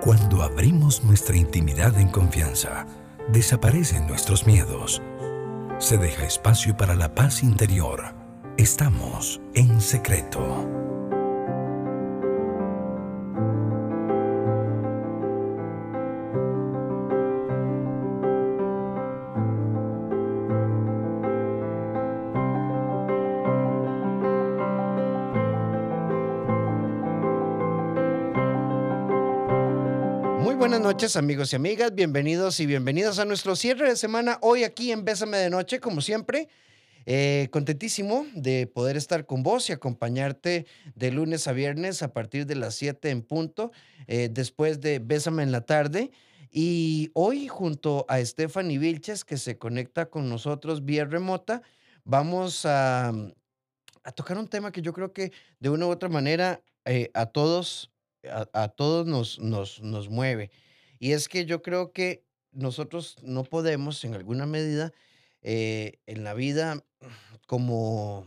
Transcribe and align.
Cuando 0.00 0.42
abrimos 0.42 1.02
nuestra 1.02 1.36
intimidad 1.36 1.98
en 1.98 2.08
confianza, 2.08 2.86
desaparecen 3.28 4.06
nuestros 4.06 4.46
miedos. 4.46 5.02
Se 5.78 5.98
deja 5.98 6.24
espacio 6.24 6.76
para 6.76 6.94
la 6.94 7.14
paz 7.14 7.42
interior. 7.42 8.14
Estamos 8.56 9.40
en 9.54 9.80
secreto. 9.80 10.85
Noches 30.96 31.16
amigos 31.16 31.52
y 31.52 31.56
amigas, 31.56 31.94
bienvenidos 31.94 32.58
y 32.58 32.64
bienvenidas 32.64 33.18
a 33.18 33.26
nuestro 33.26 33.54
cierre 33.54 33.86
de 33.86 33.96
semana 33.96 34.38
hoy 34.40 34.64
aquí 34.64 34.92
en 34.92 35.04
Bésame 35.04 35.36
de 35.36 35.50
Noche, 35.50 35.78
como 35.78 36.00
siempre. 36.00 36.48
Eh, 37.04 37.48
contentísimo 37.52 38.24
de 38.34 38.66
poder 38.66 38.96
estar 38.96 39.26
con 39.26 39.42
vos 39.42 39.68
y 39.68 39.74
acompañarte 39.74 40.64
de 40.94 41.10
lunes 41.10 41.48
a 41.48 41.52
viernes 41.52 42.02
a 42.02 42.14
partir 42.14 42.46
de 42.46 42.54
las 42.54 42.76
7 42.76 43.10
en 43.10 43.20
punto, 43.20 43.72
eh, 44.06 44.30
después 44.32 44.80
de 44.80 44.98
Bésame 44.98 45.42
en 45.42 45.52
la 45.52 45.60
tarde. 45.66 46.12
Y 46.50 47.10
hoy 47.12 47.46
junto 47.46 48.06
a 48.08 48.24
Stephanie 48.24 48.78
Vilches, 48.78 49.26
que 49.26 49.36
se 49.36 49.58
conecta 49.58 50.06
con 50.06 50.30
nosotros 50.30 50.86
vía 50.86 51.04
remota, 51.04 51.60
vamos 52.04 52.64
a, 52.64 53.12
tocar 54.14 54.38
un 54.38 54.48
tema 54.48 54.72
que 54.72 54.80
yo 54.80 54.94
creo 54.94 55.12
que 55.12 55.30
de 55.60 55.68
una 55.68 55.88
u 55.88 55.90
otra 55.90 56.08
manera 56.08 56.62
eh, 56.86 57.10
a 57.12 57.26
todos 57.26 57.92
a, 58.52 58.68
todos 58.68 59.06
nos, 59.06 59.38
nos, 59.38 59.82
nos 59.82 60.08
mueve. 60.08 60.50
Y 60.98 61.12
es 61.12 61.28
que 61.28 61.44
yo 61.44 61.62
creo 61.62 61.92
que 61.92 62.24
nosotros 62.52 63.16
no 63.22 63.44
podemos, 63.44 64.04
en 64.04 64.14
alguna 64.14 64.46
medida, 64.46 64.92
eh, 65.42 66.00
en 66.06 66.24
la 66.24 66.34
vida, 66.34 66.84
como 67.46 68.26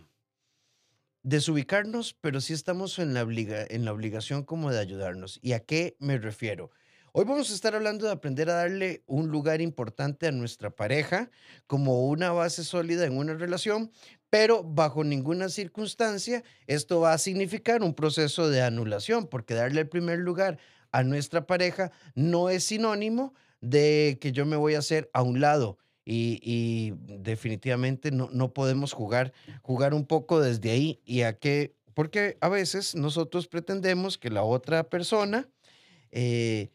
desubicarnos, 1.24 2.16
pero 2.22 2.42
sí 2.42 2.54
estamos 2.54 3.00
en 3.00 3.14
la, 3.14 3.22
en 3.22 3.86
la 3.86 3.94
obligación 3.94 4.44
como 4.44 4.72
de 4.72 4.80
ayudarnos. 4.80 5.40
¿Y 5.42 5.54
a 5.54 5.60
qué 5.60 5.96
me 6.00 6.18
refiero? 6.18 6.72
Hoy 7.12 7.26
vamos 7.26 7.50
a 7.50 7.56
estar 7.56 7.76
hablando 7.76 8.06
de 8.06 8.12
aprender 8.12 8.50
a 8.50 8.54
darle 8.54 9.04
un 9.08 9.30
lugar 9.30 9.62
importante 9.62 10.28
a 10.28 10.32
nuestra 10.32 10.70
pareja 10.70 11.32
como 11.66 12.08
una 12.08 12.32
base 12.32 12.64
sólida 12.64 13.06
en 13.06 13.18
una 13.18 13.34
relación, 13.34 13.92
pero 14.30 14.64
bajo 14.64 15.04
ninguna 15.04 15.50
circunstancia 15.50 16.44
esto 16.68 17.00
va 17.00 17.14
a 17.14 17.18
significar 17.18 17.82
un 17.82 17.96
proceso 17.96 18.50
de 18.50 18.62
anulación, 18.62 19.28
porque 19.28 19.56
darle 19.56 19.82
el 19.82 19.90
primer 19.90 20.20
lugar 20.20 20.60
a 20.92 21.04
nuestra 21.04 21.46
pareja 21.46 21.92
no 22.16 22.50
es 22.50 22.66
sinónimo 22.66 23.34
de 23.62 24.18
que 24.22 24.32
yo 24.32 24.46
me 24.46 24.56
voy 24.56 24.76
a 24.76 24.80
hacer 24.80 25.10
a 25.14 25.22
un 25.22 25.40
lado. 25.40 25.78
Y, 26.12 26.94
definitivamente 27.20 28.10
no, 28.10 28.30
no 28.32 28.52
podemos 28.52 28.94
jugar, 28.94 29.32
jugar 29.62 29.94
un 29.94 30.08
poco 30.08 30.42
desde 30.42 30.72
ahí 30.72 31.00
y 31.06 31.22
a 31.22 31.38
qué, 31.38 31.76
porque 31.94 32.36
a 32.42 32.50
veces 32.50 32.96
nosotros 32.96 33.48
pretendemos 33.48 34.18
que 34.18 34.32
la 34.32 34.42
otra 34.42 34.90
persona 34.90 35.48
eh, 36.12 36.70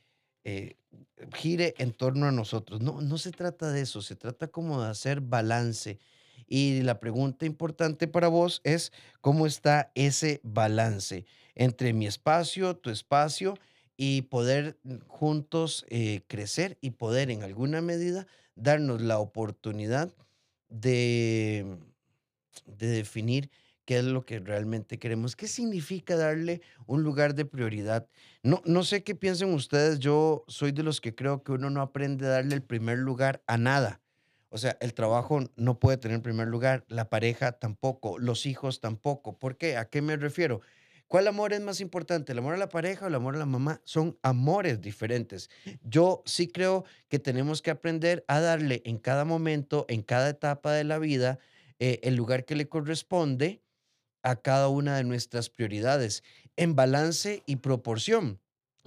eh, 0.44 0.76
gire 1.32 1.74
en 1.78 1.92
torno 1.92 2.26
a 2.26 2.32
nosotros. 2.32 2.80
No, 2.80 3.00
no 3.00 3.18
se 3.18 3.32
trata 3.32 3.72
de 3.72 3.80
eso, 3.80 4.02
se 4.02 4.14
trata 4.14 4.46
como 4.48 4.82
de 4.82 4.90
hacer 4.90 5.20
balance. 5.20 5.98
Y 6.46 6.82
la 6.82 7.00
pregunta 7.00 7.46
importante 7.46 8.06
para 8.06 8.28
vos 8.28 8.60
es, 8.62 8.92
¿cómo 9.20 9.46
está 9.46 9.90
ese 9.94 10.40
balance 10.44 11.26
entre 11.54 11.92
mi 11.92 12.06
espacio, 12.06 12.76
tu 12.76 12.90
espacio 12.90 13.54
y 13.96 14.22
poder 14.22 14.78
mm, 14.82 14.96
juntos 15.06 15.86
eh, 15.88 16.22
crecer 16.28 16.78
y 16.80 16.92
poder 16.92 17.30
en 17.30 17.42
alguna 17.42 17.80
medida 17.80 18.26
darnos 18.56 19.00
la 19.02 19.18
oportunidad 19.18 20.14
de, 20.68 21.78
de 22.66 22.86
definir 22.88 23.50
qué 23.84 23.98
es 23.98 24.04
lo 24.04 24.24
que 24.24 24.40
realmente 24.40 24.98
queremos. 24.98 25.36
¿Qué 25.36 25.46
significa 25.48 26.16
darle 26.16 26.62
un 26.86 27.02
lugar 27.02 27.34
de 27.34 27.44
prioridad? 27.44 28.08
No, 28.42 28.62
no 28.64 28.82
sé 28.82 29.04
qué 29.04 29.14
piensen 29.14 29.52
ustedes, 29.52 29.98
yo 29.98 30.44
soy 30.48 30.72
de 30.72 30.82
los 30.82 31.00
que 31.00 31.14
creo 31.14 31.42
que 31.42 31.52
uno 31.52 31.70
no 31.70 31.82
aprende 31.82 32.26
a 32.26 32.30
darle 32.30 32.54
el 32.54 32.62
primer 32.62 32.98
lugar 32.98 33.42
a 33.46 33.58
nada. 33.58 34.00
O 34.48 34.58
sea, 34.58 34.76
el 34.80 34.94
trabajo 34.94 35.40
no 35.56 35.80
puede 35.80 35.96
tener 35.98 36.22
primer 36.22 36.46
lugar, 36.48 36.84
la 36.88 37.10
pareja 37.10 37.52
tampoco, 37.52 38.18
los 38.18 38.46
hijos 38.46 38.80
tampoco. 38.80 39.38
¿Por 39.38 39.58
qué? 39.58 39.76
¿A 39.76 39.86
qué 39.90 40.00
me 40.00 40.16
refiero? 40.16 40.60
¿Cuál 41.08 41.28
amor 41.28 41.52
es 41.52 41.60
más 41.60 41.80
importante? 41.80 42.32
¿El 42.32 42.38
amor 42.38 42.54
a 42.54 42.58
la 42.58 42.68
pareja 42.68 43.04
o 43.04 43.08
el 43.08 43.14
amor 43.14 43.36
a 43.36 43.38
la 43.38 43.46
mamá? 43.46 43.80
Son 43.84 44.18
amores 44.22 44.80
diferentes. 44.80 45.50
Yo 45.82 46.22
sí 46.24 46.48
creo 46.48 46.84
que 47.08 47.18
tenemos 47.18 47.62
que 47.62 47.70
aprender 47.70 48.24
a 48.26 48.40
darle 48.40 48.82
en 48.84 48.98
cada 48.98 49.24
momento, 49.24 49.84
en 49.88 50.02
cada 50.02 50.30
etapa 50.30 50.72
de 50.72 50.84
la 50.84 50.98
vida, 50.98 51.38
eh, 51.78 52.00
el 52.02 52.16
lugar 52.16 52.44
que 52.44 52.56
le 52.56 52.68
corresponde 52.68 53.62
a 54.22 54.36
cada 54.36 54.68
una 54.68 54.96
de 54.96 55.04
nuestras 55.04 55.50
prioridades 55.50 56.24
en 56.56 56.74
balance 56.74 57.42
y 57.46 57.56
proporción. 57.56 58.40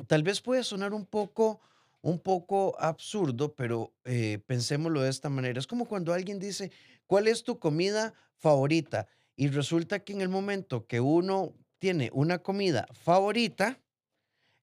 Tal 0.07 0.23
vez 0.23 0.41
puede 0.41 0.63
sonar 0.63 0.93
un 0.93 1.05
poco, 1.05 1.61
un 2.01 2.19
poco 2.19 2.75
absurdo, 2.79 3.53
pero 3.55 3.93
eh, 4.05 4.39
pensémoslo 4.47 5.01
de 5.01 5.09
esta 5.09 5.29
manera. 5.29 5.59
Es 5.59 5.67
como 5.67 5.85
cuando 5.85 6.13
alguien 6.13 6.39
dice, 6.39 6.71
¿cuál 7.05 7.27
es 7.27 7.43
tu 7.43 7.59
comida 7.59 8.13
favorita? 8.37 9.07
Y 9.35 9.47
resulta 9.49 9.99
que 9.99 10.13
en 10.13 10.21
el 10.21 10.29
momento 10.29 10.87
que 10.87 10.99
uno 10.99 11.53
tiene 11.79 12.09
una 12.13 12.39
comida 12.39 12.87
favorita, 12.91 13.79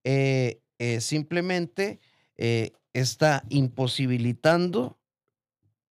eh, 0.03 0.61
eh, 0.79 1.01
simplemente 1.01 2.01
está 2.93 3.45
imposibilitando 3.49 4.99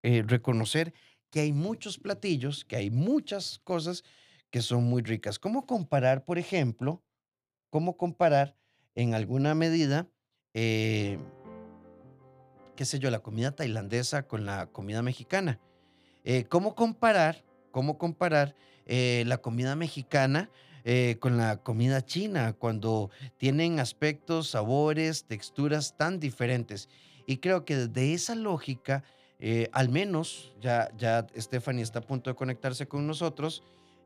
reconocer 0.04 0.94
que 1.34 1.40
hay 1.40 1.54
muchos 1.54 1.98
platillos, 1.98 2.66
que 2.66 2.76
hay 2.76 2.92
muchas 2.92 3.60
cosas 3.64 4.04
que 4.52 4.62
son 4.62 4.84
muy 4.84 5.02
ricas. 5.02 5.40
¿Cómo 5.40 5.66
comparar, 5.66 6.26
por 6.26 6.38
ejemplo, 6.38 7.02
cómo 7.72 7.98
comparar 7.98 8.56
en 8.94 9.16
alguna 9.16 9.56
medida, 9.56 10.08
eh, 10.54 11.18
qué 12.76 12.86
sé 12.86 13.00
yo, 13.00 13.10
la 13.10 13.22
comida 13.22 13.56
tailandesa 13.56 14.28
con 14.28 14.46
la 14.46 14.68
comida 14.68 15.02
mexicana? 15.02 15.60
Eh, 16.24 16.44
¿Cómo 16.44 16.76
comparar, 16.76 17.44
cómo 17.72 17.98
comparar 17.98 18.56
eh, 18.86 19.24
la 19.26 19.40
comida 19.40 19.76
mexicana 19.76 20.52
con 21.20 21.38
la 21.38 21.58
comida 21.58 22.06
china 22.06 22.54
cuando 22.54 23.10
tienen 23.38 23.80
aspectos, 23.80 24.50
sabores, 24.50 25.26
texturas 25.26 25.96
tan 25.98 26.20
diferentes? 26.20 26.90
Y 27.26 27.38
creo 27.38 27.66
que 27.66 27.76
desde 27.76 28.14
esa 28.14 28.36
lógica, 28.36 29.04
al 29.72 29.90
menos 29.90 30.54
ya, 30.60 30.90
ya 30.98 31.26
Stephanie 31.38 31.84
está 31.84 32.00
a 32.00 32.02
punto 32.02 32.30
de 32.30 32.36
conectarse 32.36 32.88
con 32.88 33.08
nosotros, 33.08 33.64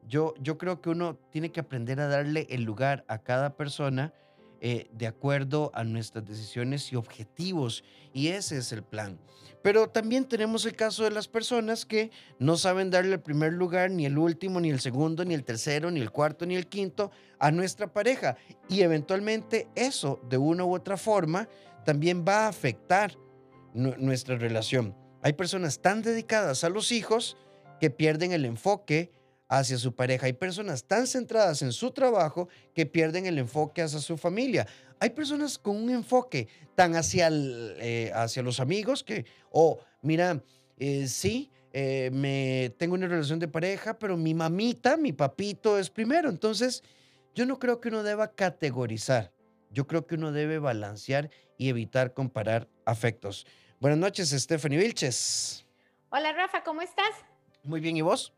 yo, 0.07 0.33
yo 0.39 0.57
creo 0.57 0.81
que 0.81 0.89
uno 0.89 1.15
tiene 1.31 1.51
que 1.51 1.59
aprender 1.59 1.99
a 1.99 2.07
darle 2.07 2.47
el 2.49 2.63
lugar 2.63 3.03
a 3.07 3.17
cada 3.19 3.55
persona 3.55 4.13
eh, 4.61 4.89
de 4.91 5.07
acuerdo 5.07 5.71
a 5.73 5.83
nuestras 5.83 6.25
decisiones 6.25 6.91
y 6.91 6.95
objetivos. 6.95 7.83
Y 8.13 8.29
ese 8.29 8.57
es 8.57 8.71
el 8.71 8.83
plan. 8.83 9.19
Pero 9.61 9.89
también 9.89 10.25
tenemos 10.25 10.65
el 10.65 10.75
caso 10.75 11.03
de 11.03 11.11
las 11.11 11.27
personas 11.27 11.85
que 11.85 12.11
no 12.39 12.57
saben 12.57 12.89
darle 12.89 13.13
el 13.13 13.21
primer 13.21 13.53
lugar, 13.53 13.91
ni 13.91 14.05
el 14.05 14.17
último, 14.17 14.59
ni 14.59 14.69
el 14.69 14.79
segundo, 14.79 15.25
ni 15.25 15.33
el 15.33 15.43
tercero, 15.43 15.91
ni 15.91 15.99
el 15.99 16.11
cuarto, 16.11 16.45
ni 16.45 16.55
el 16.55 16.67
quinto 16.67 17.11
a 17.39 17.51
nuestra 17.51 17.91
pareja. 17.91 18.37
Y 18.69 18.81
eventualmente 18.81 19.67
eso, 19.75 20.21
de 20.29 20.37
una 20.37 20.63
u 20.63 20.73
otra 20.73 20.97
forma, 20.97 21.49
también 21.83 22.23
va 22.27 22.45
a 22.45 22.49
afectar 22.49 23.17
nuestra 23.73 24.37
relación. 24.37 24.95
Hay 25.21 25.33
personas 25.33 25.81
tan 25.81 26.01
dedicadas 26.01 26.63
a 26.63 26.69
los 26.69 26.91
hijos 26.91 27.37
que 27.79 27.89
pierden 27.89 28.31
el 28.31 28.45
enfoque 28.45 29.11
hacia 29.47 29.77
su 29.77 29.95
pareja. 29.95 30.25
Hay 30.25 30.33
personas 30.33 30.83
tan 30.83 31.07
centradas 31.07 31.61
en 31.61 31.71
su 31.71 31.91
trabajo 31.91 32.49
que 32.73 32.85
pierden 32.85 33.25
el 33.25 33.37
enfoque 33.37 33.81
hacia 33.81 33.99
su 33.99 34.17
familia. 34.17 34.67
Hay 34.99 35.11
personas 35.11 35.57
con 35.57 35.75
un 35.75 35.89
enfoque 35.89 36.47
tan 36.75 36.95
hacia, 36.95 37.29
eh, 37.31 38.11
hacia 38.13 38.43
los 38.43 38.59
amigos 38.59 39.03
que, 39.03 39.25
oh, 39.51 39.79
mira, 40.01 40.41
eh, 40.77 41.07
sí, 41.07 41.51
eh, 41.73 42.09
me 42.11 42.73
tengo 42.77 42.95
una 42.95 43.07
relación 43.07 43.39
de 43.39 43.47
pareja, 43.47 43.97
pero 43.97 44.17
mi 44.17 44.33
mamita, 44.33 44.97
mi 44.97 45.13
papito 45.13 45.77
es 45.77 45.89
primero. 45.89 46.29
Entonces, 46.29 46.83
yo 47.35 47.45
no 47.45 47.59
creo 47.59 47.79
que 47.79 47.89
uno 47.89 48.03
deba 48.03 48.33
categorizar. 48.33 49.31
Yo 49.69 49.85
creo 49.85 50.07
que 50.07 50.15
uno 50.15 50.31
debe 50.31 50.59
balancear 50.59 51.29
y 51.57 51.69
evitar 51.69 52.13
comparar 52.13 52.67
afectos. 52.85 53.45
Buenas 53.79 53.99
noches, 53.99 54.29
Stephanie 54.29 54.79
Vilches. 54.79 55.65
Hola, 56.09 56.31
Rafa, 56.33 56.63
¿cómo 56.63 56.81
estás? 56.81 57.11
Muy 57.63 57.79
bien, 57.79 57.97
¿y 57.97 58.01
vos? 58.01 58.33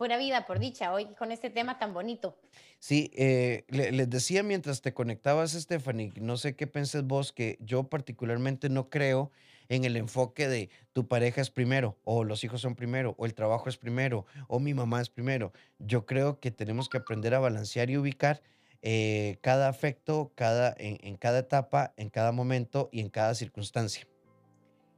Pura 0.00 0.16
vida, 0.16 0.46
por 0.46 0.58
dicha, 0.58 0.94
hoy 0.94 1.04
con 1.18 1.30
este 1.30 1.50
tema 1.50 1.78
tan 1.78 1.92
bonito. 1.92 2.34
Sí, 2.78 3.10
eh, 3.14 3.64
les 3.68 4.08
decía 4.08 4.42
mientras 4.42 4.80
te 4.80 4.94
conectabas, 4.94 5.52
Stephanie, 5.52 6.10
no 6.16 6.38
sé 6.38 6.56
qué 6.56 6.66
penses 6.66 7.04
vos, 7.04 7.34
que 7.34 7.58
yo 7.60 7.82
particularmente 7.84 8.70
no 8.70 8.88
creo 8.88 9.30
en 9.68 9.84
el 9.84 9.98
enfoque 9.98 10.48
de 10.48 10.70
tu 10.94 11.06
pareja 11.06 11.42
es 11.42 11.50
primero, 11.50 11.98
o 12.04 12.24
los 12.24 12.44
hijos 12.44 12.62
son 12.62 12.76
primero, 12.76 13.14
o 13.18 13.26
el 13.26 13.34
trabajo 13.34 13.68
es 13.68 13.76
primero, 13.76 14.24
o 14.48 14.58
mi 14.58 14.72
mamá 14.72 15.02
es 15.02 15.10
primero. 15.10 15.52
Yo 15.78 16.06
creo 16.06 16.40
que 16.40 16.50
tenemos 16.50 16.88
que 16.88 16.96
aprender 16.96 17.34
a 17.34 17.38
balancear 17.38 17.90
y 17.90 17.98
ubicar 17.98 18.40
eh, 18.80 19.36
cada 19.42 19.68
afecto, 19.68 20.32
cada, 20.34 20.74
en, 20.78 20.96
en 21.02 21.18
cada 21.18 21.40
etapa, 21.40 21.92
en 21.98 22.08
cada 22.08 22.32
momento 22.32 22.88
y 22.90 23.00
en 23.00 23.10
cada 23.10 23.34
circunstancia. 23.34 24.08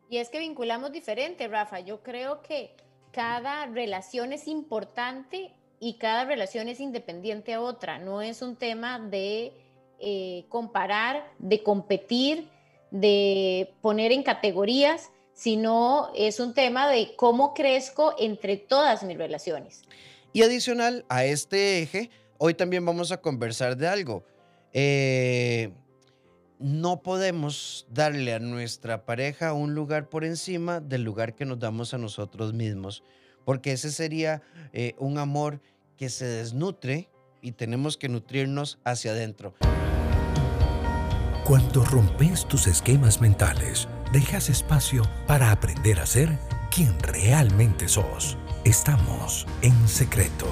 Y 0.08 0.18
es 0.18 0.28
que 0.28 0.38
vinculamos 0.38 0.92
diferente, 0.92 1.48
Rafa. 1.48 1.80
Yo 1.80 2.04
creo 2.04 2.40
que 2.42 2.76
cada 3.12 3.66
relación 3.66 4.32
es 4.32 4.48
importante 4.48 5.52
y 5.78 5.94
cada 5.94 6.24
relación 6.24 6.68
es 6.68 6.80
independiente 6.80 7.52
a 7.54 7.60
otra. 7.60 7.98
No 7.98 8.22
es 8.22 8.42
un 8.42 8.56
tema 8.56 8.98
de 8.98 9.52
eh, 10.00 10.46
comparar, 10.48 11.30
de 11.38 11.62
competir, 11.62 12.48
de 12.90 13.72
poner 13.80 14.12
en 14.12 14.22
categorías, 14.22 15.10
sino 15.34 16.10
es 16.14 16.40
un 16.40 16.54
tema 16.54 16.88
de 16.88 17.14
cómo 17.16 17.54
crezco 17.54 18.14
entre 18.18 18.56
todas 18.56 19.02
mis 19.02 19.18
relaciones. 19.18 19.82
Y 20.32 20.42
adicional 20.42 21.04
a 21.08 21.24
este 21.24 21.82
eje, 21.82 22.10
hoy 22.38 22.54
también 22.54 22.84
vamos 22.84 23.12
a 23.12 23.20
conversar 23.20 23.76
de 23.76 23.88
algo. 23.88 24.24
Eh, 24.72 25.70
no 26.62 27.02
podemos 27.02 27.86
darle 27.90 28.34
a 28.34 28.38
nuestra 28.38 29.04
pareja 29.04 29.52
un 29.52 29.74
lugar 29.74 30.08
por 30.08 30.24
encima 30.24 30.80
del 30.80 31.02
lugar 31.02 31.34
que 31.34 31.44
nos 31.44 31.58
damos 31.58 31.92
a 31.92 31.98
nosotros 31.98 32.52
mismos, 32.52 33.02
porque 33.44 33.72
ese 33.72 33.90
sería 33.90 34.42
eh, 34.72 34.94
un 34.98 35.18
amor 35.18 35.60
que 35.96 36.08
se 36.08 36.24
desnutre 36.24 37.10
y 37.40 37.52
tenemos 37.52 37.96
que 37.96 38.08
nutrirnos 38.08 38.78
hacia 38.84 39.10
adentro. 39.10 39.54
Cuando 41.44 41.84
rompes 41.84 42.46
tus 42.46 42.68
esquemas 42.68 43.20
mentales, 43.20 43.88
dejas 44.12 44.48
espacio 44.48 45.02
para 45.26 45.50
aprender 45.50 45.98
a 45.98 46.06
ser 46.06 46.38
quien 46.70 46.98
realmente 47.00 47.88
sos. 47.88 48.38
Estamos 48.64 49.46
en 49.60 49.88
secreto. 49.88 50.46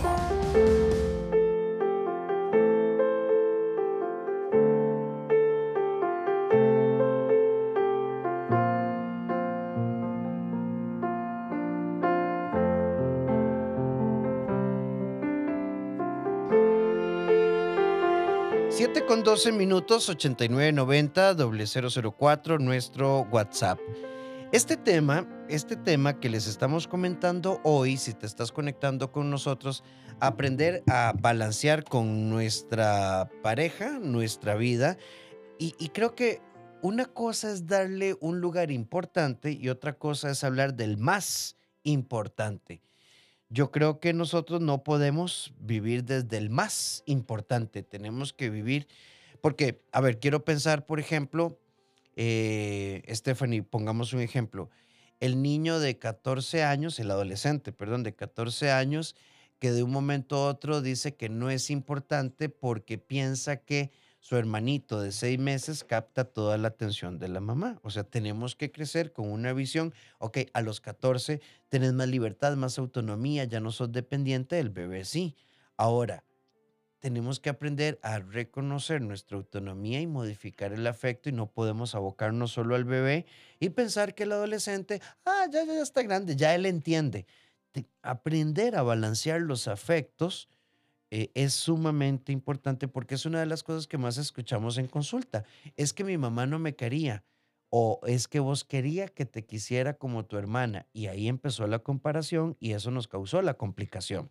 12 19.31 19.53
minutos, 19.53 20.09
8990 20.09 21.37
004, 22.13 22.59
nuestro 22.59 23.29
WhatsApp. 23.31 23.79
Este 24.51 24.77
tema, 24.77 25.25
este 25.49 25.77
tema 25.77 26.19
que 26.19 26.29
les 26.29 26.49
estamos 26.49 26.89
comentando 26.89 27.61
hoy, 27.63 27.97
si 27.97 28.13
te 28.13 28.27
estás 28.27 28.51
conectando 28.51 29.13
con 29.13 29.31
nosotros, 29.31 29.85
aprender 30.19 30.83
a 30.89 31.15
balancear 31.17 31.85
con 31.85 32.29
nuestra 32.29 33.31
pareja, 33.41 34.01
nuestra 34.01 34.57
vida. 34.57 34.99
Y, 35.61 35.77
y 35.79 35.91
creo 35.91 36.17
que 36.17 36.41
una 36.83 37.05
cosa 37.05 37.53
es 37.53 37.69
darle 37.69 38.17
un 38.21 38.41
lugar 38.41 38.73
importante 38.73 39.53
y 39.53 39.69
otra 39.69 39.93
cosa 39.93 40.31
es 40.31 40.43
hablar 40.43 40.75
del 40.75 40.97
más 40.97 41.57
importante. 41.85 42.83
Yo 43.49 43.71
creo 43.71 44.01
que 44.01 44.13
nosotros 44.13 44.61
no 44.61 44.83
podemos 44.83 45.53
vivir 45.61 46.05
desde 46.05 46.37
el 46.37 46.51
más 46.51 47.05
importante, 47.07 47.85
tenemos 47.85 48.33
que 48.33 48.51
vivir, 48.51 48.89
porque, 49.41 49.83
a 49.93 50.01
ver, 50.01 50.19
quiero 50.19 50.45
pensar, 50.45 50.87
por 50.87 51.01
ejemplo, 51.01 51.59
eh, 52.17 53.03
Stephanie, 53.09 53.63
pongamos 53.63 54.13
un 54.13 54.21
ejemplo, 54.21 54.71
el 55.21 55.43
niño 55.43 55.81
de 55.81 55.99
14 55.99 56.65
años, 56.65 56.99
el 56.99 57.11
adolescente, 57.11 57.73
perdón, 57.73 58.03
de 58.03 58.15
14 58.15 58.71
años, 58.71 59.17
que 59.59 59.73
de 59.73 59.83
un 59.83 59.91
momento 59.91 60.37
a 60.37 60.49
otro 60.49 60.81
dice 60.81 61.15
que 61.15 61.29
no 61.29 61.51
es 61.51 61.71
importante 61.71 62.49
porque 62.49 62.99
piensa 62.99 63.59
que 63.59 63.93
su 64.21 64.37
hermanito 64.37 65.01
de 65.01 65.13
seis 65.13 65.39
meses 65.39 65.85
capta 65.85 66.25
toda 66.25 66.59
la 66.59 66.69
atención 66.69 67.19
de 67.19 67.29
la 67.29 67.41
mamá. 67.41 67.79
O 67.83 67.91
sea, 67.91 68.05
tenemos 68.05 68.55
que 68.55 68.71
crecer 68.71 69.13
con 69.13 69.31
una 69.31 69.53
visión, 69.53 69.95
ok, 70.19 70.39
a 70.53 70.63
los 70.63 70.81
14 70.81 71.41
tenés 71.69 71.93
más 71.93 72.09
libertad, 72.09 72.57
más 72.57 72.79
autonomía, 72.79 73.45
ya 73.45 73.61
no 73.61 73.71
sos 73.71 73.93
dependiente 73.93 74.57
del 74.57 74.71
bebé, 74.71 75.05
sí. 75.05 75.37
Ahora, 75.77 76.25
tenemos 77.01 77.41
que 77.41 77.51
aprender 77.51 77.99
a 78.03 78.21
reconocer 78.21 79.01
nuestra 79.01 79.37
autonomía 79.37 80.01
y 80.01 80.07
modificar 80.07 80.73
el 80.73 80.87
afecto 80.87 81.29
y 81.29 81.33
no 81.33 81.51
podemos 81.51 81.95
abocarnos 81.95 82.53
solo 82.53 82.77
al 82.77 82.85
bebé 82.85 83.27
y 83.59 83.71
pensar 83.71 84.15
que 84.15 84.25
el 84.25 84.33
adolescente, 84.33 85.01
ah, 85.25 85.47
ya, 85.51 85.65
ya, 85.65 85.83
está 85.83 86.03
grande, 86.03 86.37
ya 86.37 86.55
él 86.55 86.67
entiende. 86.67 87.27
aprender 88.03 88.77
a 88.77 88.83
balancear 88.83 89.41
los 89.41 89.69
afectos 89.69 90.49
eh, 91.11 91.31
es 91.35 91.55
sumamente 91.55 92.33
importante 92.33 92.87
porque 92.87 93.17
es 93.17 93.27
una 93.27 93.41
de 93.41 93.47
las 93.47 93.63
cosas 93.63 93.87
que 93.87 93.99
más 93.99 94.19
escuchamos 94.19 94.79
en 94.79 94.87
consulta. 94.87 95.45
Es 95.77 95.93
que 95.93 96.05
mi 96.05 96.19
mamá 96.19 96.47
no 96.47 96.59
me 96.59 96.77
quería 96.77 97.25
o 97.71 98.01
es 98.07 98.29
que 98.29 98.41
vos 98.41 98.65
quería 98.65 99.09
que 99.09 99.27
te 99.27 99.45
quisiera 99.47 99.95
como 99.95 100.27
tu 100.27 100.37
hermana 100.37 100.87
y 100.93 101.07
ahí 101.07 101.29
empezó 101.29 101.67
la 101.67 101.81
comparación 101.81 102.57
y 102.61 102.73
eso 102.73 102.91
nos 102.91 103.09
causó 103.09 103.43
la 103.43 103.55
complicación. 103.55 104.31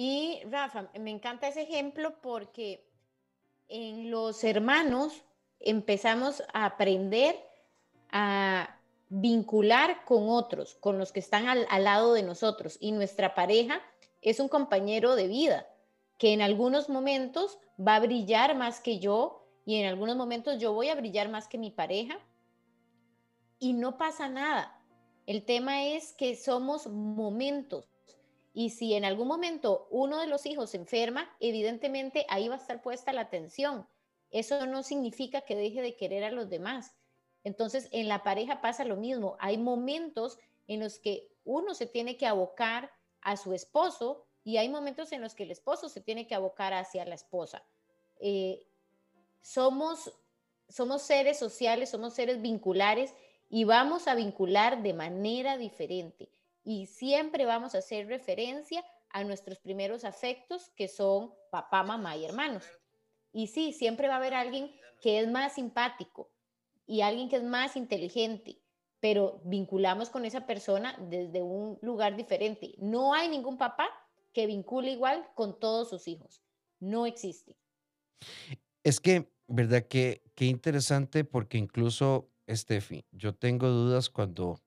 Y 0.00 0.40
Rafa, 0.48 0.88
me 1.00 1.10
encanta 1.10 1.48
ese 1.48 1.62
ejemplo 1.62 2.20
porque 2.22 2.88
en 3.66 4.12
los 4.12 4.44
hermanos 4.44 5.24
empezamos 5.58 6.40
a 6.52 6.66
aprender 6.66 7.34
a 8.12 8.78
vincular 9.08 10.04
con 10.04 10.28
otros, 10.28 10.76
con 10.76 10.98
los 10.98 11.10
que 11.10 11.18
están 11.18 11.48
al, 11.48 11.66
al 11.68 11.82
lado 11.82 12.12
de 12.12 12.22
nosotros. 12.22 12.78
Y 12.78 12.92
nuestra 12.92 13.34
pareja 13.34 13.82
es 14.22 14.38
un 14.38 14.46
compañero 14.46 15.16
de 15.16 15.26
vida 15.26 15.66
que 16.16 16.32
en 16.32 16.42
algunos 16.42 16.88
momentos 16.88 17.58
va 17.76 17.96
a 17.96 18.00
brillar 18.00 18.56
más 18.56 18.78
que 18.78 19.00
yo 19.00 19.48
y 19.66 19.80
en 19.80 19.88
algunos 19.88 20.14
momentos 20.14 20.60
yo 20.60 20.72
voy 20.74 20.90
a 20.90 20.94
brillar 20.94 21.28
más 21.28 21.48
que 21.48 21.58
mi 21.58 21.72
pareja. 21.72 22.20
Y 23.58 23.72
no 23.72 23.98
pasa 23.98 24.28
nada. 24.28 24.80
El 25.26 25.44
tema 25.44 25.86
es 25.86 26.12
que 26.12 26.36
somos 26.36 26.86
momentos 26.86 27.88
y 28.58 28.70
si 28.70 28.94
en 28.94 29.04
algún 29.04 29.28
momento 29.28 29.86
uno 29.88 30.18
de 30.18 30.26
los 30.26 30.44
hijos 30.44 30.70
se 30.70 30.78
enferma, 30.78 31.30
evidentemente 31.38 32.26
ahí 32.28 32.48
va 32.48 32.56
a 32.56 32.58
estar 32.58 32.82
puesta 32.82 33.12
la 33.12 33.20
atención. 33.20 33.86
Eso 34.32 34.66
no 34.66 34.82
significa 34.82 35.42
que 35.42 35.54
deje 35.54 35.80
de 35.80 35.94
querer 35.94 36.24
a 36.24 36.32
los 36.32 36.48
demás. 36.48 36.96
Entonces, 37.44 37.88
en 37.92 38.08
la 38.08 38.24
pareja 38.24 38.60
pasa 38.60 38.84
lo 38.84 38.96
mismo. 38.96 39.36
Hay 39.38 39.58
momentos 39.58 40.40
en 40.66 40.80
los 40.80 40.98
que 40.98 41.30
uno 41.44 41.72
se 41.72 41.86
tiene 41.86 42.16
que 42.16 42.26
abocar 42.26 42.90
a 43.20 43.36
su 43.36 43.54
esposo 43.54 44.26
y 44.42 44.56
hay 44.56 44.68
momentos 44.68 45.12
en 45.12 45.20
los 45.20 45.36
que 45.36 45.44
el 45.44 45.52
esposo 45.52 45.88
se 45.88 46.00
tiene 46.00 46.26
que 46.26 46.34
abocar 46.34 46.74
hacia 46.74 47.04
la 47.04 47.14
esposa. 47.14 47.62
Eh, 48.18 48.66
somos, 49.40 50.12
somos 50.68 51.02
seres 51.02 51.38
sociales, 51.38 51.90
somos 51.90 52.12
seres 52.12 52.42
vinculares 52.42 53.14
y 53.48 53.62
vamos 53.62 54.08
a 54.08 54.16
vincular 54.16 54.82
de 54.82 54.94
manera 54.94 55.56
diferente 55.58 56.28
y 56.68 56.86
siempre 56.86 57.46
vamos 57.46 57.74
a 57.74 57.78
hacer 57.78 58.08
referencia 58.08 58.84
a 59.08 59.24
nuestros 59.24 59.58
primeros 59.58 60.04
afectos 60.04 60.70
que 60.76 60.86
son 60.86 61.32
papá, 61.50 61.82
mamá 61.82 62.14
y 62.16 62.26
hermanos. 62.26 62.64
Y 63.32 63.46
sí, 63.46 63.72
siempre 63.72 64.08
va 64.08 64.14
a 64.14 64.18
haber 64.18 64.34
alguien 64.34 64.70
que 65.00 65.20
es 65.20 65.28
más 65.28 65.54
simpático 65.54 66.30
y 66.86 67.00
alguien 67.00 67.30
que 67.30 67.36
es 67.36 67.42
más 67.42 67.74
inteligente 67.76 68.60
pero 69.00 69.40
vinculamos 69.44 70.10
con 70.10 70.24
esa 70.24 70.46
persona 70.46 70.96
desde 71.08 71.42
un 71.42 71.78
lugar 71.82 72.16
diferente. 72.16 72.74
No 72.78 73.14
hay 73.14 73.28
ningún 73.28 73.56
papá 73.56 73.88
que 74.32 74.46
vincule 74.46 74.90
igual 74.90 75.26
con 75.34 75.58
todos 75.58 75.88
sus 75.88 76.08
hijos. 76.08 76.42
No 76.80 77.06
existe. 77.06 77.56
Es 78.82 79.00
que, 79.00 79.30
¿verdad? 79.46 79.86
Que, 79.86 80.22
qué 80.34 80.46
interesante 80.46 81.24
porque 81.24 81.58
incluso, 81.58 82.30
Steffi, 82.48 83.04
yo 83.12 83.34
tengo 83.34 83.68
dudas 83.68 84.10
cuando, 84.10 84.60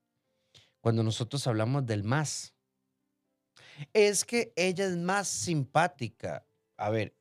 cuando 0.82 1.02
nosotros 1.02 1.46
hablamos 1.46 1.86
del 1.86 2.04
más. 2.04 2.54
Es 3.94 4.26
que 4.26 4.52
ella 4.56 4.84
es 4.84 4.98
más 4.98 5.28
simpática. 5.28 6.44
A 6.76 6.90
ver, 6.90 7.14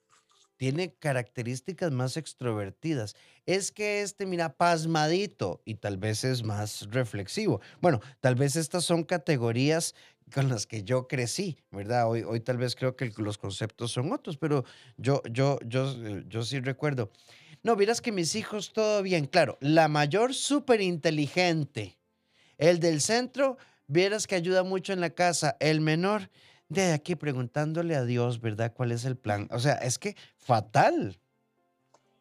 tiene 0.57 0.93
características 0.95 1.91
más 1.91 2.17
extrovertidas. 2.17 3.15
Es 3.45 3.71
que 3.71 4.01
este, 4.01 4.25
mira, 4.25 4.57
pasmadito 4.57 5.61
y 5.63 5.75
tal 5.75 5.97
vez 5.97 6.23
es 6.23 6.43
más 6.43 6.87
reflexivo. 6.91 7.61
Bueno, 7.79 8.01
tal 8.19 8.35
vez 8.35 8.55
estas 8.55 8.83
son 8.83 9.03
categorías 9.03 9.95
con 10.33 10.49
las 10.49 10.65
que 10.65 10.83
yo 10.83 11.07
crecí, 11.07 11.57
¿verdad? 11.71 12.09
Hoy, 12.09 12.23
hoy 12.23 12.39
tal 12.39 12.57
vez 12.57 12.75
creo 12.75 12.95
que 12.95 13.11
los 13.17 13.37
conceptos 13.37 13.91
son 13.91 14.11
otros, 14.11 14.37
pero 14.37 14.65
yo, 14.97 15.21
yo, 15.29 15.59
yo, 15.65 15.91
eh, 16.05 16.23
yo 16.27 16.43
sí 16.43 16.59
recuerdo. 16.59 17.11
No, 17.63 17.75
miras 17.75 18.01
que 18.01 18.11
mis 18.11 18.35
hijos 18.35 18.73
todo 18.73 19.03
bien, 19.03 19.27
claro. 19.27 19.57
La 19.61 19.87
mayor 19.87 20.33
súper 20.33 20.81
inteligente. 20.81 22.00
El 22.61 22.79
del 22.79 23.01
centro, 23.01 23.57
vieras 23.87 24.27
que 24.27 24.35
ayuda 24.35 24.61
mucho 24.61 24.93
en 24.93 25.01
la 25.01 25.09
casa. 25.09 25.57
El 25.59 25.81
menor, 25.81 26.29
de 26.69 26.93
aquí 26.93 27.15
preguntándole 27.15 27.95
a 27.95 28.05
Dios, 28.05 28.39
¿verdad? 28.39 28.71
¿Cuál 28.71 28.91
es 28.91 29.03
el 29.03 29.17
plan? 29.17 29.49
O 29.51 29.57
sea, 29.57 29.73
es 29.73 29.97
que 29.97 30.15
fatal. 30.37 31.17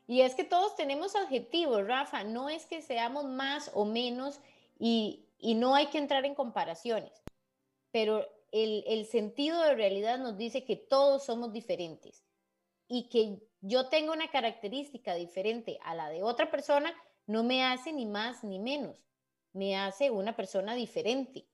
Y 0.06 0.22
es 0.22 0.34
que 0.34 0.44
todos 0.44 0.74
tenemos 0.76 1.14
objetivos, 1.14 1.86
Rafa, 1.86 2.24
no 2.24 2.48
es 2.48 2.64
que 2.64 2.80
seamos 2.80 3.26
más 3.26 3.70
o 3.74 3.84
menos 3.84 4.40
y, 4.78 5.26
no 5.42 5.74
hay 5.74 5.88
que 5.88 5.98
entrar 5.98 6.24
en 6.24 6.34
comparaciones, 6.34 7.12
pero 7.90 8.26
el, 8.50 8.82
el, 8.86 9.04
sentido 9.04 9.62
de 9.62 9.74
realidad 9.74 10.18
nos 10.18 10.38
dice 10.38 10.64
que 10.64 10.76
todos 10.76 11.26
somos 11.26 11.52
diferentes 11.52 12.24
y 12.88 13.10
que 13.10 13.38
yo 13.60 13.90
tengo 13.90 14.12
una 14.14 14.30
característica 14.30 15.14
diferente 15.14 15.78
a 15.82 15.94
la 15.94 16.08
de 16.08 16.22
otra 16.22 16.50
persona, 16.50 16.94
no 17.26 17.44
me 17.44 17.62
hace 17.62 17.92
ni 17.92 18.06
más 18.06 18.42
ni 18.42 18.58
menos, 18.58 19.09
me 19.52 19.76
hace 19.76 20.10
una 20.10 20.36
persona 20.36 20.74
diferente. 20.74 21.48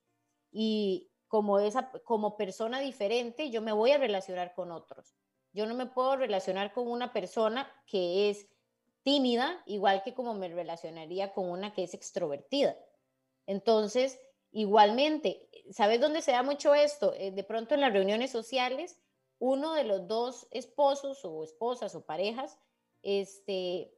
Y 0.51 1.11
como, 1.29 1.59
esa, 1.59 1.91
como 2.05 2.37
persona 2.37 2.81
diferente, 2.81 3.51
yo 3.51 3.63
me 3.63 3.73
voy 3.73 3.93
a 3.93 3.99
relacionar 3.99 4.55
con 4.55 4.71
otros. 4.71 5.15
Yo 5.53 5.67
no 5.67 5.75
me 5.75 5.87
puedo 5.87 6.17
relacionar 6.17 6.73
con 6.73 6.89
una 6.89 7.13
persona 7.13 7.71
que 7.87 8.31
es 8.31 8.49
tímida, 9.03 9.63
igual 9.67 10.03
que 10.03 10.15
como 10.15 10.35
me 10.35 10.49
relacionaría 10.49 11.33
con 11.33 11.49
una 11.49 11.73
que 11.73 11.85
es 11.85 11.95
extrovertida. 11.95 12.77
Entonces, 13.47 14.21
igualmente, 14.51 15.49
¿sabes 15.71 16.01
dónde 16.01 16.23
se 16.23 16.33
da 16.33 16.43
mucho 16.43 16.75
esto? 16.75 17.15
Eh, 17.15 17.31
de 17.31 17.45
pronto 17.45 17.75
en 17.75 17.81
las 17.81 17.93
reuniones 17.93 18.31
sociales, 18.31 19.01
uno 19.39 19.75
de 19.75 19.85
los 19.85 20.09
dos 20.09 20.49
esposos 20.51 21.25
o 21.25 21.45
esposas 21.45 21.95
o 21.95 22.05
parejas 22.05 22.59
este, 23.03 23.95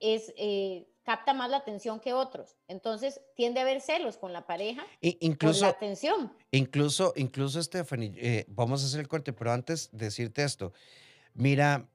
es, 0.00 0.32
eh, 0.36 0.88
capta 1.10 1.34
más 1.34 1.50
la 1.50 1.56
atención 1.56 1.98
que 1.98 2.12
otros. 2.12 2.56
Entonces 2.68 3.20
tiende 3.34 3.58
a 3.58 3.64
haber 3.64 3.80
celos 3.80 4.16
con 4.16 4.32
la 4.32 4.46
pareja 4.46 4.86
incluso, 5.00 5.64
la 5.64 5.70
atención. 5.70 6.32
Incluso, 6.52 7.12
incluso 7.16 7.60
Stephanie, 7.60 8.12
eh, 8.16 8.44
vamos 8.46 8.84
a 8.84 8.86
hacer 8.86 9.00
el 9.00 9.08
corte, 9.08 9.32
pero 9.32 9.50
antes 9.50 9.88
decirte 9.90 10.44
esto, 10.44 10.72
mira, 11.34 11.88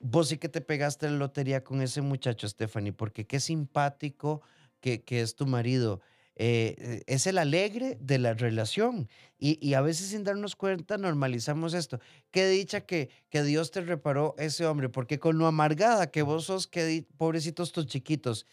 vos 0.00 0.28
sí 0.28 0.36
que 0.36 0.50
te 0.50 0.60
pegaste 0.60 1.08
la 1.08 1.16
lotería 1.16 1.64
con 1.64 1.80
ese 1.80 2.02
muchacho, 2.02 2.46
Stephanie, 2.46 2.92
porque 2.92 3.26
qué 3.26 3.40
simpático 3.40 4.42
que, 4.80 5.04
que 5.04 5.22
es 5.22 5.36
tu 5.36 5.46
marido. 5.46 6.02
Eh, 6.36 7.02
es 7.06 7.26
el 7.26 7.38
alegre 7.38 7.98
de 8.00 8.18
la 8.18 8.34
relación. 8.34 9.08
Y, 9.38 9.74
a 9.74 9.80
veces 9.80 10.08
sin 10.08 10.24
darnos 10.24 10.54
cuenta 10.54 10.98
normalizamos 10.98 11.74
esto. 11.74 11.98
Qué 12.30 12.46
dicha 12.46 12.82
que, 12.82 13.10
que 13.30 13.42
Dios 13.42 13.70
te 13.70 13.80
reparó 13.80 14.34
ese 14.38 14.66
hombre, 14.66 14.88
porque 14.88 15.18
con 15.18 15.38
lo 15.38 15.46
amargada 15.46 16.10
que 16.10 16.22
vos 16.22 16.44
sos, 16.44 16.68
pobrecitos 17.16 17.72
tus 17.72 17.86
chiquitos. 17.86 18.46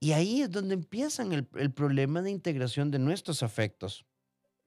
Y 0.00 0.12
ahí 0.12 0.42
es 0.42 0.50
donde 0.50 0.74
empiezan 0.74 1.32
el, 1.32 1.72
problema 1.72 2.20
de 2.20 2.30
integración 2.30 2.90
de 2.90 2.98
nuestros 2.98 3.42
afectos. 3.42 4.04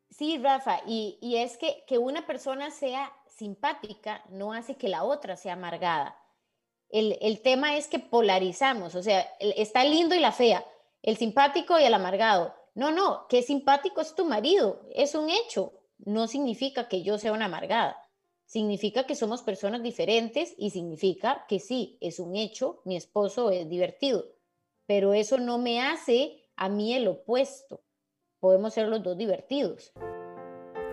Sí, 0.10 0.40
Rafa, 0.40 0.80
y, 0.88 1.20
y 1.22 1.36
es 1.36 1.58
que, 1.58 1.84
que 1.88 1.98
una 1.98 2.26
persona 2.26 2.72
sea 2.72 3.12
simpática 3.28 4.24
no 4.30 4.54
hace 4.54 4.76
que 4.76 4.88
la 4.88 5.04
otra 5.04 5.36
sea 5.36 5.54
amargada. 5.54 6.18
El, 6.90 7.18
el 7.22 7.42
tema 7.42 7.78
es 7.78 7.88
que 7.88 8.00
polarizamos, 8.00 8.96
o 8.96 9.04
sea, 9.04 9.22
está 9.40 9.84
el 9.84 9.92
lindo 9.92 10.16
y 10.16 10.20
la 10.20 10.32
fea, 10.32 10.66
el 11.01 11.18
simpático 11.18 11.80
y 11.80 11.84
el 11.84 11.94
amargado. 11.94 12.54
No, 12.75 12.92
no, 12.92 13.25
qué 13.30 13.42
simpático 13.42 14.01
es 14.01 14.16
tu 14.16 14.25
marido, 14.25 14.82
es 14.94 15.16
un 15.16 15.30
hecho. 15.30 15.74
No 16.00 16.27
significa 16.27 16.88
que 16.88 17.01
yo 17.01 17.18
sea 17.18 17.34
una 17.34 17.46
amargada. 17.46 17.98
Significa 18.46 19.06
que 19.06 19.16
somos 19.16 19.42
personas 19.42 19.84
diferentes 19.84 20.54
y 20.58 20.70
significa 20.70 21.46
que 21.50 21.60
sí, 21.60 21.98
es 22.01 22.20
un 22.20 22.36
hecho, 22.36 22.82
mi 22.86 22.96
esposo 22.96 23.51
es 23.51 23.68
divertido. 23.68 24.25
Pero 24.86 25.13
eso 25.13 25.38
no 25.38 25.58
me 25.58 25.82
hace 25.82 26.46
a 26.56 26.70
mí 26.70 26.94
el 26.94 27.08
opuesto. 27.08 27.82
Podemos 28.39 28.74
ser 28.74 28.88
los 28.88 29.04
dos 29.04 29.18
divertidos. 29.18 29.92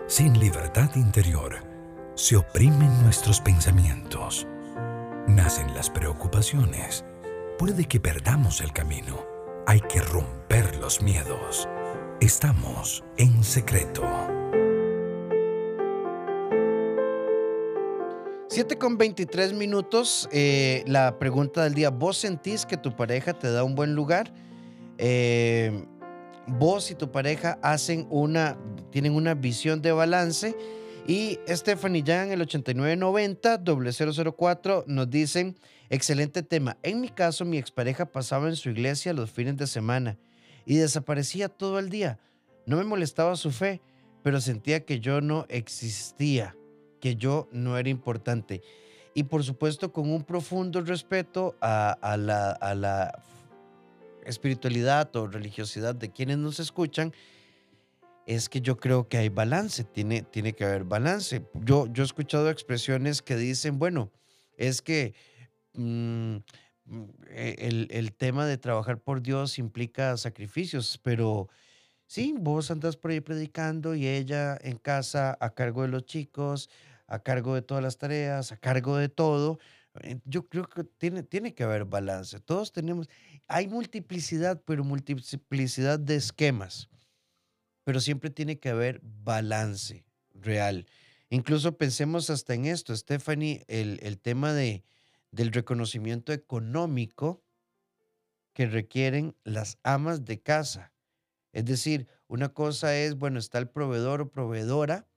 Sin 0.07 0.39
libertad 0.39 0.89
interior, 0.95 1.63
se 2.15 2.35
oprimen 2.35 3.03
nuestros 3.03 3.39
pensamientos. 3.39 4.45
Nacen 5.27 5.73
las 5.73 5.89
preocupaciones. 5.89 7.05
Puede 7.57 7.85
que 7.85 7.99
perdamos 7.99 8.59
el 8.59 8.73
camino 8.73 9.34
hay 9.67 9.79
que 9.81 9.99
romper 9.99 10.75
los 10.77 11.01
miedos. 11.01 11.67
Estamos 12.21 13.03
en 13.17 13.43
secreto. 13.43 14.03
7 18.47 18.77
con 18.77 18.97
23 18.97 19.53
minutos. 19.53 20.29
Eh, 20.31 20.83
la 20.87 21.17
pregunta 21.17 21.63
del 21.63 21.73
día. 21.73 21.89
¿Vos 21.89 22.17
sentís 22.17 22.65
que 22.65 22.77
tu 22.77 22.95
pareja 22.95 23.33
te 23.33 23.51
da 23.51 23.63
un 23.63 23.75
buen 23.75 23.95
lugar? 23.95 24.31
Eh, 24.97 25.85
vos 26.47 26.91
y 26.91 26.95
tu 26.95 27.11
pareja 27.11 27.57
hacen 27.61 28.07
una, 28.09 28.57
tienen 28.91 29.13
una 29.15 29.33
visión 29.33 29.81
de 29.81 29.91
balance. 29.91 30.55
Y 31.07 31.39
Stephanie 31.47 32.03
ya 32.03 32.23
en 32.23 32.31
el 32.31 32.41
8990 32.41 33.61
004 34.37 34.85
nos 34.87 35.09
dicen 35.09 35.55
Excelente 35.89 36.41
tema. 36.43 36.77
En 36.83 37.01
mi 37.01 37.09
caso, 37.09 37.45
mi 37.45 37.57
expareja 37.57 38.05
pasaba 38.05 38.49
en 38.49 38.55
su 38.55 38.69
iglesia 38.69 39.13
los 39.13 39.31
fines 39.31 39.57
de 39.57 39.67
semana 39.67 40.17
y 40.65 40.77
desaparecía 40.77 41.49
todo 41.49 41.79
el 41.79 41.89
día. 41.89 42.19
No 42.65 42.77
me 42.77 42.83
molestaba 42.83 43.35
su 43.35 43.51
fe, 43.51 43.81
pero 44.23 44.41
sentía 44.41 44.85
que 44.85 44.99
yo 44.99 45.21
no 45.21 45.45
existía, 45.49 46.55
que 46.99 47.15
yo 47.15 47.47
no 47.51 47.77
era 47.77 47.89
importante. 47.89 48.61
Y 49.13 49.23
por 49.23 49.43
supuesto, 49.43 49.93
con 49.93 50.11
un 50.11 50.23
profundo 50.23 50.81
respeto 50.81 51.55
a, 51.61 52.17
la, 52.17 52.51
a 52.51 52.75
la 52.75 53.23
espiritualidad 54.25 55.15
o 55.15 55.27
religiosidad 55.27 55.93
de 55.93 56.11
quienes 56.11 56.39
nos 56.39 56.59
escuchan, 56.59 57.13
es 58.25 58.49
que 58.49 58.59
yo 58.59 58.77
creo 58.77 59.07
que 59.07 59.17
hay 59.17 59.29
balance, 59.29 59.83
tiene, 59.83 60.23
tiene 60.23 60.53
que 60.53 60.65
haber 60.65 60.83
balance. 60.83 61.45
Yo, 61.53 61.85
yo 61.87 62.03
he 62.03 62.05
escuchado 62.05 62.49
expresiones 62.49 63.21
que 63.21 63.35
dicen, 63.35 63.77
bueno, 63.77 64.11
es 64.57 64.81
que 64.81 65.13
Mm, 65.77 66.37
mm, 66.85 67.03
e, 67.29 67.87
el, 67.89 68.13
tema 68.13 68.45
de 68.45 68.57
trabajar 68.57 68.99
por 69.01 69.21
Dios 69.21 69.59
implica 69.59 70.17
sacrificios, 70.17 70.99
pero 71.03 71.49
sí, 72.07 72.35
vos 72.37 72.71
andas 72.71 72.97
por 72.97 73.11
ahí 73.11 73.21
predicando 73.21 73.95
y 73.95 74.07
ella 74.07 74.57
en 74.61 74.77
casa 74.77 75.37
a 75.39 75.53
cargo 75.53 75.83
de 75.83 75.89
los 75.89 76.05
chicos, 76.05 76.69
a 77.07 77.19
cargo 77.19 77.55
de 77.55 77.61
todas 77.61 77.83
las 77.83 77.97
tareas, 77.97 78.51
a 78.51 78.57
cargo 78.57 78.97
de 78.97 79.09
todo. 79.09 79.59
Eh, 80.01 80.19
yo 80.25 80.47
creo 80.47 80.67
que 80.67 80.83
tiene, 80.83 81.23
tiene 81.23 81.53
que 81.53 81.63
haber 81.63 81.85
balance. 81.85 82.39
Todos 82.39 82.71
tenemos, 82.71 83.09
hay 83.47 83.67
multiplicidad, 83.67 84.61
pero 84.65 84.83
multiplicidad 84.83 85.99
de 85.99 86.15
esquemas, 86.15 86.89
pero 87.83 87.99
siempre 87.99 88.29
tiene 88.29 88.59
que 88.59 88.69
haber 88.69 89.01
balance 89.03 90.05
real. 90.33 90.85
Incluso 91.29 91.77
pensemos 91.77 92.29
hasta 92.29 92.53
en 92.53 92.65
esto, 92.65 92.95
Stephanie, 92.95 93.63
el, 93.67 93.99
el 94.03 94.19
tema 94.19 94.53
de, 94.53 94.83
del 95.35 95.51
reconocimiento 95.51 96.31
económico 96.31 97.43
que 98.53 98.67
requieren 98.67 99.35
las 99.43 99.77
amas 99.83 100.23
de 100.23 100.41
casa. 100.41 100.93
Es 101.51 101.65
decir, 101.65 102.07
una 102.27 102.53
cosa 102.53 102.95
es, 102.95 103.15
bueno, 103.15 103.37
está 103.37 103.57
el 103.57 103.67
proveedor 103.67 104.21
o 104.21 104.31
proveedora 104.31 105.07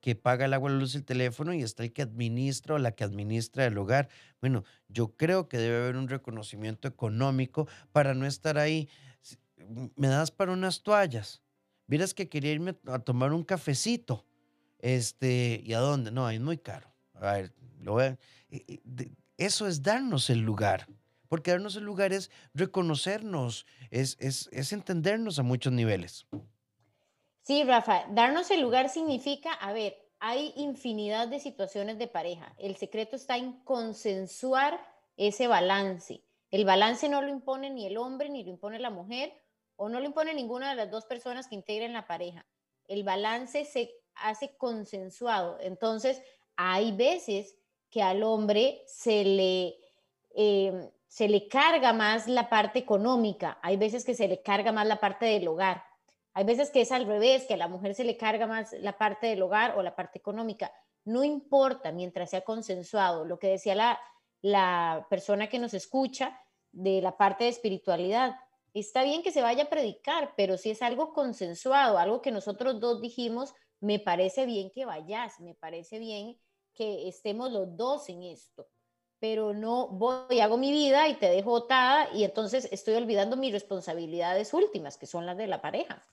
que 0.00 0.14
paga 0.14 0.44
el 0.44 0.52
agua, 0.52 0.68
la 0.70 0.76
luz 0.76 0.94
el 0.94 1.04
teléfono 1.04 1.54
y 1.54 1.62
está 1.62 1.84
el 1.84 1.92
que 1.94 2.02
administra 2.02 2.74
o 2.74 2.78
la 2.78 2.92
que 2.92 3.04
administra 3.04 3.64
el 3.64 3.78
hogar. 3.78 4.10
Bueno, 4.42 4.64
yo 4.88 5.16
creo 5.16 5.48
que 5.48 5.56
debe 5.56 5.78
haber 5.78 5.96
un 5.96 6.08
reconocimiento 6.08 6.86
económico 6.86 7.66
para 7.92 8.12
no 8.12 8.26
estar 8.26 8.58
ahí. 8.58 8.90
Me 9.96 10.08
das 10.08 10.30
para 10.30 10.52
unas 10.52 10.82
toallas. 10.82 11.42
Vieras 11.86 12.12
que 12.12 12.28
quería 12.28 12.52
irme 12.52 12.76
a 12.86 12.98
tomar 12.98 13.32
un 13.32 13.42
cafecito. 13.42 14.26
Este, 14.80 15.62
¿y 15.64 15.72
a 15.72 15.78
dónde? 15.78 16.10
No, 16.10 16.28
es 16.28 16.40
muy 16.40 16.58
caro. 16.58 16.92
A 17.14 17.32
ver, 17.32 17.52
lo 17.80 17.92
voy 17.92 18.04
a, 18.04 18.18
eso 19.38 19.66
es 19.66 19.82
darnos 19.82 20.30
el 20.30 20.40
lugar. 20.40 20.86
Porque 21.28 21.50
darnos 21.50 21.76
el 21.76 21.84
lugar 21.84 22.12
es 22.12 22.30
reconocernos, 22.54 23.66
es, 23.90 24.16
es, 24.20 24.72
entendernos 24.72 25.38
a 25.38 25.42
muchos 25.42 25.72
niveles. 25.72 26.26
Sí, 27.42 27.64
Rafa, 27.64 28.04
darnos 28.10 28.50
el 28.50 28.60
lugar 28.60 28.88
significa, 28.88 29.52
a 29.52 29.72
ver, 29.72 29.96
hay 30.18 30.52
infinidad 30.56 31.28
de 31.28 31.40
situaciones 31.40 31.98
de 31.98 32.08
pareja. 32.08 32.54
El 32.58 32.76
secreto 32.76 33.16
está 33.16 33.36
en 33.36 33.60
consensuar 33.64 34.80
ese 35.16 35.46
balance. 35.46 36.22
El 36.50 36.64
balance 36.64 37.08
no 37.08 37.22
lo 37.22 37.28
impone 37.28 37.70
ni 37.70 37.86
el 37.86 37.96
hombre 37.96 38.30
ni 38.30 38.44
lo 38.44 38.50
impone 38.50 38.78
la 38.78 38.90
mujer 38.90 39.32
o 39.76 39.88
no 39.88 40.00
lo 40.00 40.06
impone 40.06 40.32
ninguna 40.32 40.70
de 40.70 40.76
las 40.76 40.90
dos 40.90 41.04
personas 41.04 41.48
que 41.48 41.54
integren 41.54 41.92
la 41.92 42.06
pareja. 42.06 42.46
El 42.88 43.02
balance 43.02 43.64
se 43.64 43.90
hace 44.14 44.56
consensuado. 44.56 45.58
Entonces, 45.60 46.22
hay 46.56 46.96
veces 46.96 47.56
que 47.96 48.02
al 48.02 48.22
hombre 48.24 48.82
se 48.86 49.24
le, 49.24 49.74
eh, 50.34 50.90
se 51.08 51.30
le 51.30 51.48
carga 51.48 51.94
más 51.94 52.28
la 52.28 52.50
parte 52.50 52.78
económica, 52.78 53.58
hay 53.62 53.78
veces 53.78 54.04
que 54.04 54.14
se 54.14 54.28
le 54.28 54.42
carga 54.42 54.70
más 54.70 54.86
la 54.86 55.00
parte 55.00 55.24
del 55.24 55.48
hogar, 55.48 55.82
hay 56.34 56.44
veces 56.44 56.68
que 56.68 56.82
es 56.82 56.92
al 56.92 57.06
revés, 57.06 57.46
que 57.46 57.54
a 57.54 57.56
la 57.56 57.68
mujer 57.68 57.94
se 57.94 58.04
le 58.04 58.18
carga 58.18 58.46
más 58.46 58.74
la 58.80 58.98
parte 58.98 59.28
del 59.28 59.40
hogar 59.40 59.78
o 59.78 59.82
la 59.82 59.96
parte 59.96 60.18
económica. 60.18 60.70
No 61.06 61.24
importa 61.24 61.90
mientras 61.90 62.28
sea 62.28 62.42
consensuado. 62.42 63.24
Lo 63.24 63.38
que 63.38 63.48
decía 63.48 63.74
la, 63.74 63.98
la 64.42 65.06
persona 65.08 65.48
que 65.48 65.58
nos 65.58 65.72
escucha 65.72 66.38
de 66.72 67.00
la 67.00 67.16
parte 67.16 67.44
de 67.44 67.50
espiritualidad, 67.50 68.36
está 68.74 69.04
bien 69.04 69.22
que 69.22 69.32
se 69.32 69.40
vaya 69.40 69.62
a 69.62 69.70
predicar, 69.70 70.34
pero 70.36 70.58
si 70.58 70.68
es 70.68 70.82
algo 70.82 71.14
consensuado, 71.14 71.96
algo 71.96 72.20
que 72.20 72.30
nosotros 72.30 72.78
dos 72.78 73.00
dijimos, 73.00 73.54
me 73.80 73.98
parece 73.98 74.44
bien 74.44 74.70
que 74.70 74.84
vayas, 74.84 75.40
me 75.40 75.54
parece 75.54 75.98
bien 75.98 76.38
que 76.76 77.08
estemos 77.08 77.50
los 77.50 77.76
dos 77.76 78.08
en 78.08 78.22
esto, 78.22 78.68
pero 79.18 79.52
no 79.52 79.88
voy, 79.88 80.40
hago 80.40 80.58
mi 80.58 80.70
vida 80.70 81.08
y 81.08 81.14
te 81.14 81.28
dejo 81.28 81.50
botada 81.50 82.08
y 82.14 82.22
entonces 82.22 82.68
estoy 82.70 82.94
olvidando 82.94 83.36
mis 83.36 83.52
responsabilidades 83.52 84.54
últimas, 84.54 84.96
que 84.96 85.06
son 85.06 85.26
las 85.26 85.36
de 85.36 85.46
la 85.48 85.60
pareja. 85.60 86.06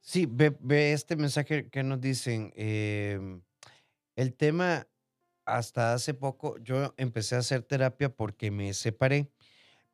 Sí, 0.00 0.26
ve, 0.28 0.92
este 0.92 1.14
mensaje 1.14 1.70
que 1.70 1.82
nos 1.84 2.00
dicen. 2.00 2.52
Em, 2.56 3.40
el 4.16 4.34
tema 4.34 4.88
hasta 5.44 5.94
hace 5.94 6.12
poco 6.12 6.58
yo 6.58 6.92
empecé 6.96 7.36
a 7.36 7.38
hacer 7.38 7.62
terapia 7.62 8.08
porque 8.08 8.50
me 8.50 8.74
separé, 8.74 9.30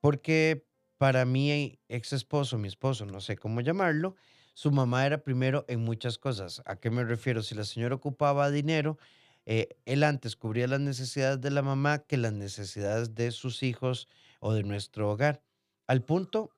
porque 0.00 0.66
para 0.96 1.24
mi 1.24 1.78
ex 1.88 2.12
esposo, 2.12 2.58
mi 2.58 2.68
esposo, 2.68 3.06
no 3.06 3.20
sé 3.20 3.36
cómo 3.36 3.60
llamarlo, 3.60 4.16
su 4.58 4.72
mamá 4.72 5.06
era 5.06 5.18
primero 5.18 5.64
en 5.68 5.84
muchas 5.84 6.18
cosas. 6.18 6.62
¿A 6.66 6.74
qué 6.74 6.90
me 6.90 7.04
refiero? 7.04 7.44
Si 7.44 7.54
la 7.54 7.62
señora 7.62 7.94
ocupaba 7.94 8.50
dinero, 8.50 8.98
eh, 9.46 9.68
él 9.86 10.02
antes 10.02 10.34
cubría 10.34 10.66
las 10.66 10.80
necesidades 10.80 11.40
de 11.40 11.52
la 11.52 11.62
mamá 11.62 12.00
que 12.00 12.16
las 12.16 12.32
necesidades 12.32 13.14
de 13.14 13.30
sus 13.30 13.62
hijos 13.62 14.08
o 14.40 14.52
de 14.52 14.64
nuestro 14.64 15.12
hogar. 15.12 15.44
Al 15.86 16.02
punto 16.02 16.50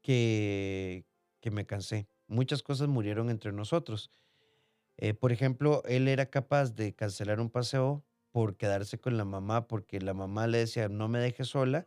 que, 0.00 1.04
que 1.40 1.50
me 1.50 1.66
cansé. 1.66 2.08
Muchas 2.28 2.62
cosas 2.62 2.88
murieron 2.88 3.28
entre 3.28 3.52
nosotros. 3.52 4.10
Eh, 4.96 5.12
por 5.12 5.30
ejemplo, 5.30 5.82
él 5.84 6.08
era 6.08 6.24
capaz 6.24 6.74
de 6.74 6.94
cancelar 6.94 7.40
un 7.40 7.50
paseo 7.50 8.06
por 8.30 8.56
quedarse 8.56 8.96
con 8.98 9.18
la 9.18 9.26
mamá, 9.26 9.66
porque 9.68 10.00
la 10.00 10.14
mamá 10.14 10.46
le 10.46 10.56
decía, 10.56 10.88
no 10.88 11.08
me 11.08 11.18
dejes 11.18 11.48
sola, 11.48 11.86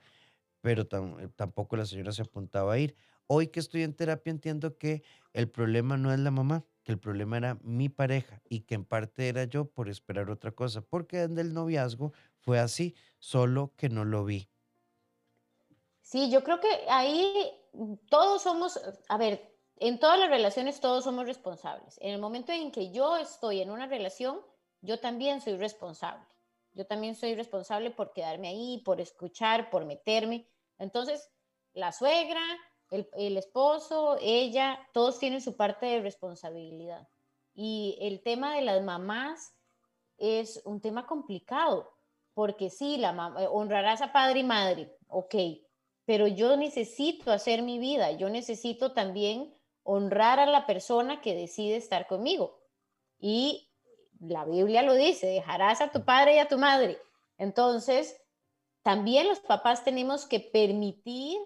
pero 0.62 0.84
eh, 0.84 1.30
tampoco 1.36 1.78
la 1.78 1.88
señora 1.88 2.12
se 2.12 2.22
apuntaba 2.22 2.74
a 2.74 2.78
ir. 2.78 2.96
Hoy 3.28 3.48
que 3.48 3.60
estoy 3.60 3.84
en 3.84 3.94
terapia 3.94 4.32
entiendo 4.32 4.78
que 4.78 5.04
el 5.34 5.50
problema 5.50 5.98
no 5.98 6.14
es 6.14 6.20
la 6.20 6.32
mamá, 6.32 6.66
que 6.84 6.94
el 6.94 7.00
problema 7.00 7.38
era 7.38 7.58
mi 7.62 7.90
pareja 7.90 8.42
y 8.50 8.62
que 8.62 8.76
en 8.76 8.86
parte 8.86 9.28
era 9.28 9.44
yo 9.44 9.66
por 9.66 9.90
esperar 9.90 10.30
otra 10.30 10.52
cosa, 10.52 10.82
porque 10.82 11.24
en 11.24 11.38
el 11.38 11.54
noviazgo 11.54 12.14
fue 12.40 12.60
así, 12.60 12.96
solo 13.20 13.74
que 13.76 13.90
no 13.90 14.06
lo 14.06 14.24
vi. 14.24 14.50
Sí, 16.02 16.32
yo 16.32 16.42
creo 16.42 16.62
que 16.62 16.70
ahí 16.90 17.52
mm, 17.74 17.96
todos 18.10 18.42
somos, 18.42 18.80
a 19.10 19.18
ver, 19.18 19.58
en 19.76 20.00
todas 20.00 20.18
las 20.18 20.30
relaciones 20.30 20.80
todos 20.80 21.04
somos 21.04 21.26
responsables. 21.26 21.98
En 22.02 22.14
el 22.14 22.22
momento 22.22 22.54
en 22.54 22.72
que 22.72 22.92
yo 22.92 23.18
estoy 23.18 23.62
en 23.62 23.70
una 23.70 23.88
relación, 23.88 24.40
yo 24.82 25.00
también 25.00 25.42
soy 25.42 25.58
responsable. 25.58 26.26
Yo 26.72 26.86
también 26.86 27.16
soy 27.16 27.36
responsable 27.36 27.92
por 27.92 28.14
quedarme 28.14 28.48
ahí, 28.48 28.82
por 28.86 29.02
escuchar, 29.02 29.70
por 29.70 29.84
meterme. 29.86 30.48
Entonces, 30.78 31.30
la 31.74 31.92
suegra, 31.92 32.42
el, 32.90 33.38
esposo, 33.38 34.18
ella, 34.22 34.80
todos 34.94 35.20
tienen 35.20 35.42
su 35.42 35.56
parte 35.56 35.86
de 35.86 36.02
responsabilidad. 36.02 37.08
Y 37.54 37.98
el 38.02 38.22
tema 38.22 38.56
de 38.56 38.62
las 38.62 38.84
mamás 38.84 39.54
es 40.18 40.62
un 40.66 40.82
tema 40.82 41.06
complicado, 41.06 41.92
porque 42.34 42.70
sí, 42.70 42.98
la 42.98 43.14
mamá, 43.14 43.42
honrarás 43.50 44.02
a 44.02 44.12
padre 44.12 44.40
y 44.40 44.44
madre, 44.44 44.96
ok, 45.08 45.36
pero 46.06 46.28
yo 46.28 46.56
necesito 46.56 47.32
hacer 47.32 47.62
mi 47.62 47.80
vida, 47.80 48.12
yo 48.12 48.30
necesito 48.30 48.94
también 48.94 49.54
honrar 49.84 50.40
a 50.40 50.46
la 50.46 50.66
persona 50.66 51.22
que 51.22 51.36
decide 51.36 51.76
estar 51.76 52.08
conmigo. 52.08 52.60
Y 53.20 53.70
la 54.20 54.46
Biblia 54.46 54.84
lo 54.84 54.94
dice, 54.94 55.28
dejarás 55.28 55.82
a 55.82 55.92
tu 55.92 56.06
padre 56.06 56.36
y 56.36 56.40
a 56.40 56.48
tu 56.48 56.58
madre. 56.58 56.98
Entonces, 57.38 58.20
también 58.84 59.28
los 59.28 59.40
papás 59.40 59.84
tenemos 59.84 60.26
que 60.26 60.40
permitir 60.40 61.38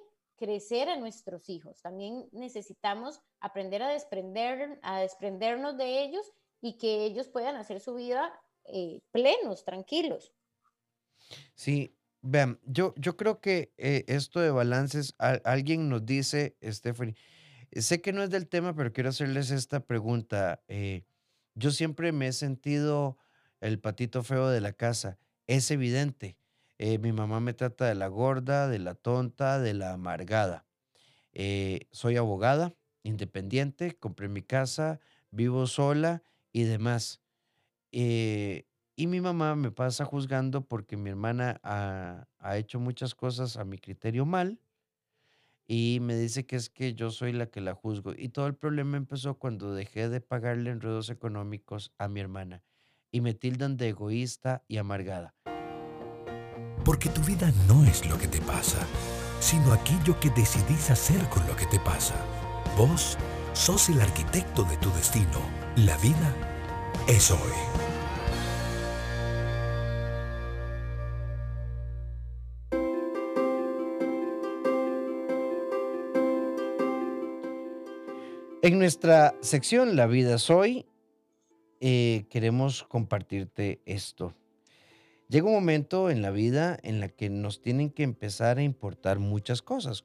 crecer 0.41 0.89
a 0.89 0.97
nuestros 0.97 1.47
hijos. 1.49 1.83
También 1.83 2.27
necesitamos 2.31 3.21
aprender 3.39 3.83
a, 3.83 3.89
desprender, 3.89 4.79
a 4.81 4.99
desprendernos 4.99 5.77
de 5.77 6.03
ellos 6.03 6.25
y 6.61 6.79
que 6.79 7.05
ellos 7.05 7.27
puedan 7.27 7.55
hacer 7.57 7.79
su 7.79 7.93
vida 7.93 8.33
eh, 8.65 9.01
plenos, 9.11 9.63
tranquilos. 9.63 10.33
Sí, 11.53 11.95
vean, 12.21 12.59
yo, 12.65 12.95
yo 12.97 13.17
creo 13.17 13.39
que 13.39 13.71
eh, 13.77 14.03
esto 14.07 14.39
de 14.39 14.49
balances, 14.49 15.13
alguien 15.19 15.89
nos 15.89 16.07
dice, 16.07 16.57
Stephanie, 16.63 17.15
sé 17.71 18.01
que 18.01 18.11
no 18.11 18.23
es 18.23 18.31
del 18.31 18.49
tema, 18.49 18.75
pero 18.75 18.91
quiero 18.91 19.09
hacerles 19.09 19.51
esta 19.51 19.85
pregunta. 19.85 20.63
eh, 20.67 21.03
yo 21.53 21.69
siempre 21.69 22.11
me 22.13 22.27
he 22.27 22.33
sentido 22.33 23.19
el 23.59 23.79
patito 23.79 24.23
feo 24.23 24.49
de 24.49 24.61
la 24.61 24.73
casa, 24.73 25.19
es 25.45 25.69
evidente. 25.69 26.40
Eh, 26.81 26.97
mi 26.97 27.11
mamá 27.11 27.39
me 27.39 27.53
trata 27.53 27.85
de 27.85 27.93
la 27.93 28.07
gorda, 28.07 28.67
de 28.67 28.79
la 28.79 28.95
tonta, 28.95 29.59
de 29.59 29.75
la 29.75 29.93
amargada. 29.93 30.65
Eh, 31.31 31.81
soy 31.91 32.17
abogada, 32.17 32.73
independiente, 33.03 33.95
compré 33.99 34.29
mi 34.29 34.41
casa, 34.41 34.99
vivo 35.29 35.67
sola 35.67 36.23
y 36.51 36.63
demás. 36.63 37.21
Eh, 37.91 38.65
y 38.95 39.05
mi 39.05 39.21
mamá 39.21 39.55
me 39.55 39.69
pasa 39.69 40.05
juzgando 40.05 40.67
porque 40.67 40.97
mi 40.97 41.11
hermana 41.11 41.59
ha, 41.61 42.27
ha 42.39 42.57
hecho 42.57 42.79
muchas 42.79 43.13
cosas 43.13 43.57
a 43.57 43.63
mi 43.63 43.77
criterio 43.77 44.25
mal 44.25 44.59
y 45.67 45.99
me 46.01 46.15
dice 46.15 46.47
que 46.47 46.55
es 46.55 46.71
que 46.71 46.95
yo 46.95 47.11
soy 47.11 47.31
la 47.31 47.45
que 47.45 47.61
la 47.61 47.75
juzgo. 47.75 48.13
Y 48.17 48.29
todo 48.29 48.47
el 48.47 48.55
problema 48.55 48.97
empezó 48.97 49.35
cuando 49.35 49.75
dejé 49.75 50.09
de 50.09 50.19
pagarle 50.19 50.71
enredos 50.71 51.11
económicos 51.11 51.93
a 51.99 52.07
mi 52.07 52.21
hermana 52.21 52.63
y 53.11 53.21
me 53.21 53.35
tildan 53.35 53.77
de 53.77 53.89
egoísta 53.89 54.63
y 54.67 54.77
amargada. 54.77 55.35
Porque 56.91 57.07
tu 57.07 57.21
vida 57.21 57.53
no 57.69 57.85
es 57.85 58.05
lo 58.09 58.17
que 58.17 58.27
te 58.27 58.41
pasa, 58.41 58.85
sino 59.39 59.71
aquello 59.71 60.19
que 60.19 60.29
decidís 60.31 60.89
hacer 60.89 61.23
con 61.29 61.47
lo 61.47 61.55
que 61.55 61.65
te 61.67 61.79
pasa. 61.79 62.15
Vos 62.77 63.17
sos 63.53 63.87
el 63.87 64.01
arquitecto 64.01 64.65
de 64.65 64.75
tu 64.75 64.91
destino. 64.91 65.39
La 65.77 65.95
vida 65.99 66.35
es 67.07 67.31
hoy. 67.31 67.39
En 78.63 78.79
nuestra 78.79 79.33
sección 79.39 79.95
La 79.95 80.07
vida 80.07 80.35
es 80.35 80.49
hoy, 80.49 80.85
eh, 81.79 82.25
queremos 82.29 82.83
compartirte 82.83 83.81
esto. 83.85 84.35
Llega 85.31 85.47
un 85.47 85.53
momento 85.53 86.09
en 86.09 86.21
la 86.21 86.29
vida 86.29 86.77
en 86.83 86.99
la 86.99 87.07
que 87.07 87.29
nos 87.29 87.61
tienen 87.61 87.89
que 87.89 88.03
empezar 88.03 88.57
a 88.57 88.63
importar 88.63 89.19
muchas 89.19 89.61
cosas 89.61 90.03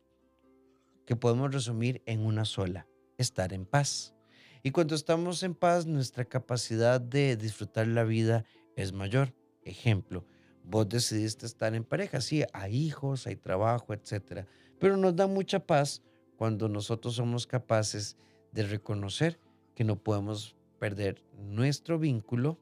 que 1.04 1.16
podemos 1.16 1.52
resumir 1.52 2.00
en 2.06 2.24
una 2.24 2.44
sola, 2.44 2.86
estar 3.18 3.52
en 3.52 3.66
paz. 3.66 4.14
Y 4.62 4.70
cuando 4.70 4.94
estamos 4.94 5.42
en 5.42 5.56
paz, 5.56 5.84
nuestra 5.84 6.26
capacidad 6.26 7.00
de 7.00 7.36
disfrutar 7.36 7.88
la 7.88 8.04
vida 8.04 8.44
es 8.76 8.92
mayor. 8.92 9.34
Ejemplo, 9.64 10.24
vos 10.62 10.88
decidiste 10.88 11.44
estar 11.44 11.74
en 11.74 11.82
pareja, 11.82 12.20
sí, 12.20 12.44
hay 12.52 12.76
hijos, 12.76 13.26
hay 13.26 13.34
trabajo, 13.34 13.94
etcétera, 13.94 14.46
pero 14.78 14.96
nos 14.96 15.16
da 15.16 15.26
mucha 15.26 15.58
paz 15.58 16.04
cuando 16.36 16.68
nosotros 16.68 17.16
somos 17.16 17.48
capaces 17.48 18.16
de 18.52 18.62
reconocer 18.62 19.40
que 19.74 19.82
no 19.82 19.96
podemos 19.96 20.54
perder 20.78 21.20
nuestro 21.36 21.98
vínculo 21.98 22.60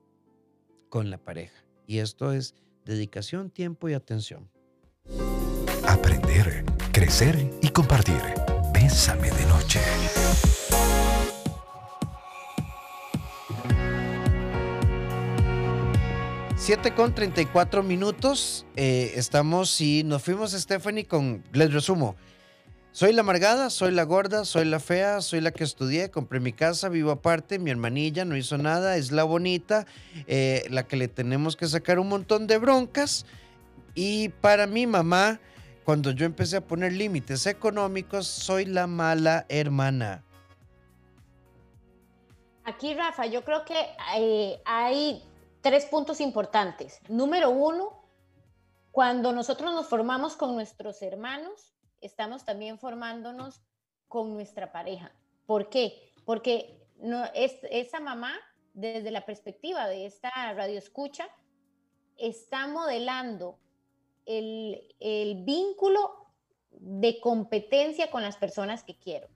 con 0.89 1.11
la 1.11 1.19
pareja. 1.19 1.64
Y 1.87 1.99
esto 1.99 2.33
es 2.33 2.55
dedicación, 2.85 3.51
tiempo 3.51 3.89
y 3.89 3.95
atención. 3.95 4.49
Aprender, 5.87 6.65
crecer 6.93 7.51
y 7.63 7.69
compartir. 7.69 8.21
Bésame 8.73 9.31
de 9.31 9.47
noche. 9.47 9.81
7 16.57 16.95
con 16.95 17.15
34 17.15 17.83
minutos. 17.83 18.65
eh, 18.77 19.13
estamos 19.17 19.81
y 19.81 20.03
nos 20.05 20.23
fuimos, 20.23 20.53
Stephanie, 20.53 21.05
con. 21.05 21.45
Les 21.53 21.73
resumo. 21.73 22.17
Soy 22.95 23.13
la 23.13 23.23
amargada, 23.23 23.71
soy 23.71 23.91
la 23.91 24.05
gorda, 24.05 24.45
soy 24.45 24.67
la 24.67 24.79
fea, 24.79 25.21
soy 25.21 25.41
la 25.41 25.51
que 25.51 25.65
estudié, 25.65 26.13
compré 26.13 26.39
mi 26.39 26.53
casa, 26.53 26.89
vivo 26.89 27.11
aparte, 27.11 27.59
mi 27.59 27.73
hermanilla 27.73 28.25
no 28.25 28.37
hizo 28.37 28.57
nada, 28.57 28.97
es 28.97 29.11
la 29.11 29.25
bonita, 29.25 29.85
eh, 30.29 30.63
la 30.71 30.87
que 30.87 30.95
le 30.95 31.09
tenemos 31.09 31.57
que 31.57 31.67
sacar 31.67 31.99
un 31.99 32.09
montón 32.09 32.47
de 32.47 32.57
broncas. 32.57 33.27
Y 33.97 34.29
para 34.29 34.69
mi 34.69 34.87
mamá, 34.87 35.41
cuando 35.85 36.13
yo 36.13 36.25
empecé 36.25 36.59
a 36.59 36.61
poner 36.61 36.93
límites 36.93 37.47
económicos, 37.47 38.29
soy 38.29 38.65
la 38.65 38.87
mala 38.87 39.45
hermana. 39.49 40.23
Aquí, 42.63 42.95
Rafa, 42.95 43.27
yo 43.27 43.43
creo 43.43 43.65
que 43.65 43.89
eh, 44.19 44.63
hay 44.65 45.21
tres 45.63 45.87
puntos 45.87 46.21
importantes. 46.21 47.01
Número 47.09 47.51
uno, 47.51 48.05
cuando 48.93 49.33
nosotros 49.33 49.75
nos 49.75 49.89
formamos 49.89 50.37
con 50.37 50.55
nuestros 50.55 51.03
hermanos, 51.03 51.75
estamos 52.05 52.45
también 52.45 52.79
formándonos 52.79 53.63
con 54.09 54.33
nuestra 54.33 54.73
pareja. 54.73 55.13
¿Por 55.47 55.69
qué? 55.69 56.13
Porque 56.25 56.87
no, 56.97 57.25
es, 57.35 57.57
esa 57.71 58.01
mamá, 58.01 58.35
desde 58.73 59.11
la 59.11 59.27
perspectiva 59.27 59.89
de 59.89 60.07
esta 60.07 60.31
radio 60.55 60.79
escucha, 60.79 61.29
está 62.17 62.67
modelando 62.67 63.59
el, 64.27 64.95
el 65.01 65.45
vínculo 65.45 66.29
de 66.71 67.21
competencia 67.21 68.11
con 68.11 68.23
las 68.23 68.37
personas 68.37 68.85
que 68.85 68.99
quiero. 68.99 69.29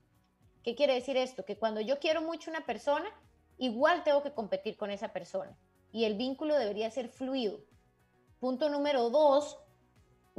¿Qué 0.63 0.75
quiere 0.75 0.93
decir 0.93 1.17
esto? 1.17 1.45
Que 1.45 1.57
cuando 1.57 1.81
yo 1.81 1.99
quiero 1.99 2.21
mucho 2.21 2.49
una 2.49 2.65
persona, 2.65 3.09
igual 3.57 4.03
tengo 4.03 4.23
que 4.23 4.33
competir 4.33 4.77
con 4.77 4.91
esa 4.91 5.13
persona 5.13 5.57
y 5.91 6.05
el 6.05 6.15
vínculo 6.15 6.55
debería 6.55 6.91
ser 6.91 7.09
fluido. 7.09 7.59
Punto 8.39 8.69
número 8.69 9.09
dos, 9.09 9.57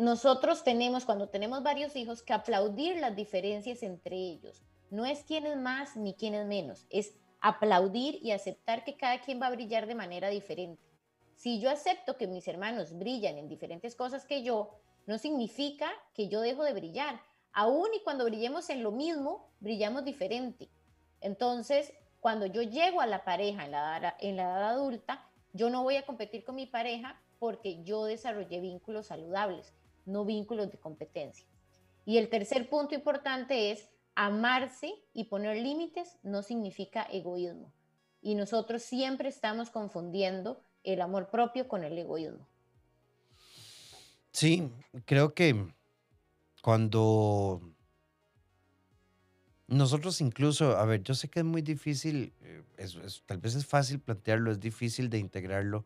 nosotros 0.00 0.64
tenemos, 0.64 1.04
cuando 1.04 1.28
tenemos 1.28 1.62
varios 1.62 1.94
hijos, 1.94 2.22
que 2.22 2.32
aplaudir 2.32 2.96
las 2.96 3.14
diferencias 3.14 3.82
entre 3.82 4.16
ellos. 4.16 4.62
No 4.88 5.04
es 5.04 5.24
quién 5.24 5.44
es 5.44 5.58
más 5.58 5.94
ni 5.94 6.14
quién 6.14 6.34
es 6.34 6.46
menos, 6.46 6.86
es 6.88 7.14
aplaudir 7.42 8.18
y 8.22 8.30
aceptar 8.30 8.82
que 8.82 8.96
cada 8.96 9.20
quien 9.20 9.42
va 9.42 9.48
a 9.48 9.50
brillar 9.50 9.86
de 9.86 9.94
manera 9.94 10.30
diferente. 10.30 10.82
Si 11.36 11.60
yo 11.60 11.68
acepto 11.70 12.16
que 12.16 12.26
mis 12.26 12.48
hermanos 12.48 12.96
brillan 12.96 13.36
en 13.36 13.48
diferentes 13.48 13.94
cosas 13.94 14.24
que 14.24 14.42
yo, 14.42 14.70
no 15.06 15.18
significa 15.18 15.90
que 16.14 16.28
yo 16.28 16.40
dejo 16.40 16.64
de 16.64 16.72
brillar. 16.72 17.20
Aún 17.52 17.88
y 17.94 18.02
cuando 18.02 18.24
brillemos 18.24 18.70
en 18.70 18.82
lo 18.82 18.92
mismo, 18.92 19.50
brillamos 19.60 20.06
diferente. 20.06 20.70
Entonces, 21.20 21.92
cuando 22.20 22.46
yo 22.46 22.62
llego 22.62 23.02
a 23.02 23.06
la 23.06 23.22
pareja 23.22 23.66
en 23.66 23.72
la, 23.72 24.16
en 24.18 24.36
la 24.36 24.44
edad 24.44 24.70
adulta, 24.70 25.28
yo 25.52 25.68
no 25.68 25.82
voy 25.82 25.96
a 25.96 26.06
competir 26.06 26.42
con 26.42 26.54
mi 26.54 26.64
pareja 26.64 27.20
porque 27.38 27.82
yo 27.84 28.04
desarrollé 28.04 28.60
vínculos 28.60 29.06
saludables, 29.06 29.74
no 30.06 30.24
vínculos 30.24 30.70
de 30.70 30.78
competencia. 30.78 31.46
Y 32.04 32.18
el 32.18 32.28
tercer 32.28 32.68
punto 32.68 32.94
importante 32.94 33.70
es 33.70 33.88
amarse 34.14 34.92
y 35.14 35.24
poner 35.24 35.56
límites 35.56 36.18
no 36.22 36.42
significa 36.42 37.02
egoísmo. 37.04 37.72
Y 38.22 38.34
nosotros 38.34 38.82
siempre 38.82 39.28
estamos 39.28 39.70
confundiendo 39.70 40.62
el 40.84 41.00
amor 41.00 41.30
propio 41.30 41.68
con 41.68 41.84
el 41.84 41.96
egoísmo. 41.96 42.46
Sí, 44.32 44.70
creo 45.06 45.34
que 45.34 45.72
cuando 46.62 47.60
nosotros 49.66 50.20
incluso, 50.20 50.76
a 50.76 50.84
ver, 50.84 51.02
yo 51.02 51.14
sé 51.14 51.28
que 51.28 51.40
es 51.40 51.44
muy 51.44 51.62
difícil, 51.62 52.32
eh, 52.42 52.62
tal 53.26 53.38
vez 53.38 53.54
es 53.54 53.66
fácil 53.66 54.00
plantearlo, 54.00 54.50
es 54.50 54.60
difícil 54.60 55.08
de 55.10 55.18
integrarlo, 55.18 55.84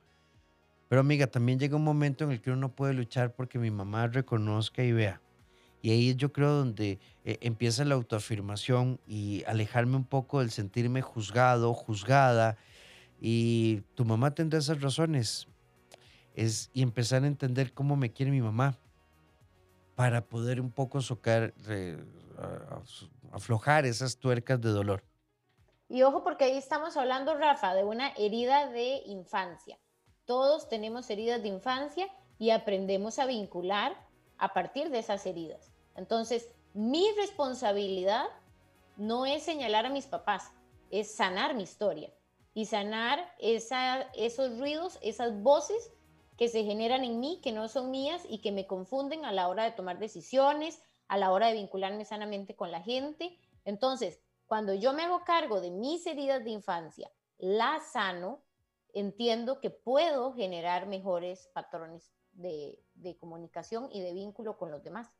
pero 0.94 1.00
amiga, 1.00 1.26
también 1.26 1.58
llega 1.58 1.74
un 1.74 1.82
momento 1.82 2.22
en 2.22 2.30
el 2.30 2.40
que 2.40 2.52
uno 2.52 2.68
puede 2.68 2.94
luchar 2.94 3.34
porque 3.34 3.58
mi 3.58 3.68
mamá 3.68 4.06
reconozca 4.06 4.84
y 4.84 4.92
vea. 4.92 5.20
Y 5.82 5.90
ahí 5.90 6.14
yo 6.14 6.32
creo 6.32 6.52
donde 6.52 7.00
eh, 7.24 7.38
empieza 7.40 7.84
la 7.84 7.96
autoafirmación 7.96 9.00
y 9.04 9.42
alejarme 9.48 9.96
un 9.96 10.04
poco 10.04 10.38
del 10.38 10.52
sentirme 10.52 11.02
juzgado, 11.02 11.74
juzgada. 11.74 12.56
Y 13.20 13.80
tu 13.96 14.04
mamá 14.04 14.36
tendrá 14.36 14.60
esas 14.60 14.82
razones 14.82 15.48
es, 16.36 16.70
y 16.72 16.82
empezar 16.82 17.24
a 17.24 17.26
entender 17.26 17.72
cómo 17.72 17.96
me 17.96 18.12
quiere 18.12 18.30
mi 18.30 18.40
mamá 18.40 18.78
para 19.96 20.24
poder 20.24 20.60
un 20.60 20.70
poco 20.70 21.00
socar, 21.00 21.54
aflojar 23.32 23.84
esas 23.84 24.16
tuercas 24.16 24.60
de 24.60 24.70
dolor. 24.70 25.02
Y 25.88 26.02
ojo 26.02 26.22
porque 26.22 26.44
ahí 26.44 26.56
estamos 26.56 26.96
hablando, 26.96 27.36
Rafa, 27.36 27.74
de 27.74 27.82
una 27.82 28.10
herida 28.10 28.68
de 28.68 29.02
infancia. 29.06 29.76
Todos 30.26 30.68
tenemos 30.68 31.08
heridas 31.10 31.42
de 31.42 31.48
infancia 31.48 32.08
y 32.38 32.50
aprendemos 32.50 33.18
a 33.18 33.26
vincular 33.26 33.96
a 34.38 34.52
partir 34.52 34.90
de 34.90 34.98
esas 34.98 35.24
heridas. 35.26 35.72
Entonces, 35.96 36.48
mi 36.72 37.06
responsabilidad 37.16 38.26
no 38.96 39.26
es 39.26 39.42
señalar 39.42 39.86
a 39.86 39.90
mis 39.90 40.06
papás, 40.06 40.52
es 40.90 41.14
sanar 41.14 41.54
mi 41.54 41.62
historia 41.62 42.12
y 42.52 42.66
sanar 42.66 43.34
esos 43.38 44.58
ruidos, 44.58 44.98
esas 45.02 45.42
voces 45.42 45.92
que 46.36 46.48
se 46.48 46.64
generan 46.64 47.04
en 47.04 47.20
mí, 47.20 47.40
que 47.42 47.52
no 47.52 47.68
son 47.68 47.90
mías 47.90 48.22
y 48.28 48.38
que 48.38 48.52
me 48.52 48.66
confunden 48.66 49.24
a 49.24 49.32
la 49.32 49.48
hora 49.48 49.64
de 49.64 49.72
tomar 49.72 49.98
decisiones, 49.98 50.80
a 51.06 51.16
la 51.16 51.30
hora 51.32 51.48
de 51.48 51.54
vincularme 51.54 52.04
sanamente 52.04 52.56
con 52.56 52.70
la 52.70 52.82
gente. 52.82 53.38
Entonces, 53.64 54.20
cuando 54.46 54.74
yo 54.74 54.92
me 54.92 55.02
hago 55.02 55.24
cargo 55.24 55.60
de 55.60 55.70
mis 55.70 56.06
heridas 56.06 56.44
de 56.44 56.50
infancia, 56.50 57.10
la 57.38 57.80
sano, 57.92 58.42
entiendo 58.94 59.60
que 59.60 59.68
puedo 59.70 60.32
generar 60.34 60.86
mejores 60.86 61.50
patrones 61.52 62.14
de, 62.32 62.78
comunicación 63.20 63.90
y 63.92 64.00
de 64.00 64.14
vínculo 64.14 64.56
con 64.56 64.70
los 64.70 64.82
demás. 64.82 65.10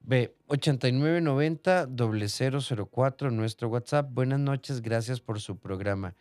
Ve, 0.00 0.36
8990-004, 0.48 3.32
nuestro 3.32 3.68
WhatsApp. 3.68 4.10
Buenas 4.10 4.40
noches, 4.40 4.82
gracias 4.82 5.20
por 5.20 5.40
su 5.40 5.58
programa. 5.58 6.14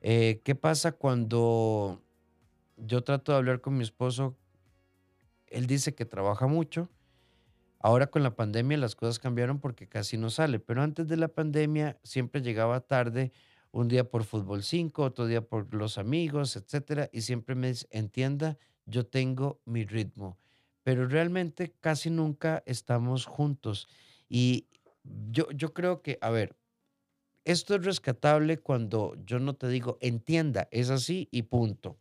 Eh, 0.00 0.40
¿Qué 0.44 0.54
pasa 0.54 0.92
cuando 0.92 2.00
yo 2.86 3.02
trato 3.02 3.32
de 3.32 3.38
hablar 3.38 3.60
con 3.60 3.76
mi 3.76 3.82
esposo, 3.82 4.36
él 5.46 5.66
dice 5.66 5.94
que 5.94 6.04
trabaja 6.04 6.46
mucho. 6.46 6.88
Ahora 7.78 8.08
con 8.08 8.22
la 8.22 8.34
pandemia 8.34 8.76
las 8.76 8.94
cosas 8.94 9.18
cambiaron 9.18 9.58
porque 9.58 9.88
casi 9.88 10.18
no 10.18 10.30
sale, 10.30 10.58
pero 10.58 10.82
antes 10.82 11.08
de 11.08 11.16
la 11.16 11.28
pandemia 11.28 11.98
siempre 12.02 12.42
llegaba 12.42 12.80
tarde, 12.80 13.32
un 13.72 13.88
día 13.88 14.08
por 14.08 14.24
fútbol 14.24 14.62
5, 14.62 15.02
otro 15.02 15.26
día 15.26 15.42
por 15.42 15.72
los 15.74 15.98
amigos, 15.98 16.56
etcétera, 16.56 17.08
y 17.12 17.22
siempre 17.22 17.54
me 17.54 17.68
dice, 17.68 17.86
entienda, 17.90 18.58
yo 18.86 19.06
tengo 19.06 19.60
mi 19.64 19.84
ritmo, 19.84 20.38
pero 20.82 21.06
realmente 21.06 21.72
casi 21.80 22.10
nunca 22.10 22.62
estamos 22.66 23.26
juntos. 23.26 23.88
Y 24.28 24.66
yo, 25.30 25.50
yo 25.52 25.72
creo 25.72 26.02
que, 26.02 26.18
a 26.20 26.30
ver, 26.30 26.56
esto 27.44 27.74
es 27.74 27.84
rescatable 27.84 28.58
cuando 28.58 29.16
yo 29.24 29.38
no 29.38 29.54
te 29.54 29.68
digo, 29.68 29.98
entienda, 30.00 30.68
es 30.70 30.90
así 30.90 31.28
y 31.30 31.42
punto. 31.42 31.98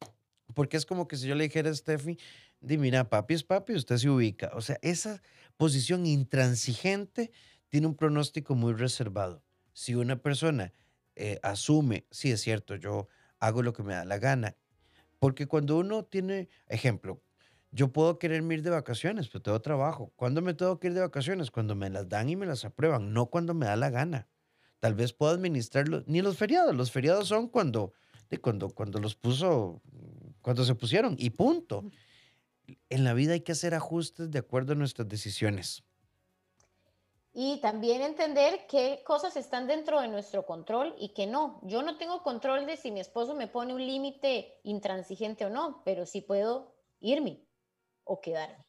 Porque 0.54 0.78
es 0.78 0.86
como 0.86 1.08
que 1.08 1.18
si 1.18 1.28
yo 1.28 1.36
le 1.36 1.44
dijera 1.44 1.70
a 1.70 1.76
Steffi, 1.76 2.18
di, 2.60 2.78
mira, 2.78 3.10
papi 3.10 3.36
es 3.36 3.44
papi, 3.44 3.74
usted 3.74 3.98
se 3.98 4.10
ubica. 4.10 4.52
O 4.56 4.62
sea, 4.62 4.78
esa 4.82 5.22
posición 5.58 6.06
intransigente 6.06 7.32
tiene 7.70 7.88
un 7.88 7.96
pronóstico 7.96 8.56
muy 8.56 8.74
reservado. 8.74 9.44
Si 9.74 9.96
una 9.96 10.22
persona 10.22 10.74
eh, 11.20 11.40
asume, 11.44 12.08
sí 12.12 12.32
es 12.32 12.42
cierto, 12.42 12.76
yo 12.76 13.08
hago 13.40 13.62
lo 13.62 13.74
que 13.74 13.84
me 13.84 13.94
da 13.94 14.06
la 14.06 14.18
gana. 14.18 14.56
Porque 15.20 15.48
cuando 15.48 15.78
uno 15.78 16.06
tiene, 16.06 16.50
ejemplo, 16.68 17.22
yo 17.72 17.92
puedo 17.92 18.18
querer 18.18 18.44
ir 18.44 18.64
de 18.64 18.70
vacaciones, 18.70 19.28
pero 19.28 19.42
tengo 19.42 19.62
trabajo. 19.62 20.12
¿Cuándo 20.16 20.42
me 20.42 20.54
tengo 20.54 20.80
que 20.80 20.88
ir 20.88 20.94
de 20.94 21.02
vacaciones? 21.02 21.52
Cuando 21.52 21.76
me 21.76 21.90
las 21.90 22.10
dan 22.10 22.30
y 22.30 22.36
me 22.36 22.46
las 22.46 22.66
aprueban, 22.66 23.14
no 23.14 23.28
cuando 23.28 23.54
me 23.54 23.66
da 23.66 23.76
la 23.76 23.90
gana. 23.90 24.28
Tal 24.80 24.96
vez 24.96 25.14
puedo 25.14 25.34
administrarlo, 25.34 26.04
ni 26.08 26.22
los 26.22 26.38
feriados. 26.38 26.76
Los 26.76 26.92
feriados 26.92 27.28
son 27.28 27.50
cuando, 27.50 27.94
de 28.30 28.40
cuando, 28.40 28.70
cuando 28.70 29.00
los 29.00 29.16
puso 29.16 29.82
cuando 30.42 30.64
se 30.64 30.76
pusieron 30.76 31.16
y 31.20 31.32
punto. 31.32 31.84
En 32.90 33.04
la 33.04 33.14
vida 33.14 33.34
hay 33.34 33.42
que 33.42 33.52
hacer 33.52 33.74
ajustes 33.74 34.32
de 34.32 34.40
acuerdo 34.40 34.74
a 34.74 34.76
nuestras 34.76 35.08
decisiones. 35.08 35.84
Y 37.32 37.62
también 37.62 38.02
entender 38.02 38.66
qué 38.68 39.04
cosas 39.06 39.38
están 39.38 39.68
dentro 39.68 40.02
de 40.02 40.08
nuestro 40.08 40.46
control 40.46 40.96
y 40.98 41.10
qué 41.10 41.28
no. 41.28 41.60
Yo 41.64 41.84
no 41.84 41.98
tengo 41.98 42.24
control 42.24 42.66
de 42.66 42.76
si 42.76 42.92
mi 42.92 43.00
esposo 43.00 43.36
me 43.36 43.48
pone 43.48 43.74
un 43.74 43.86
límite 43.86 44.60
intransigente 44.64 45.46
o 45.46 45.50
no, 45.50 45.82
pero 45.86 46.06
sí 46.06 46.22
puedo 46.22 46.74
irme 47.00 47.46
o 48.04 48.20
quedarme. 48.20 48.66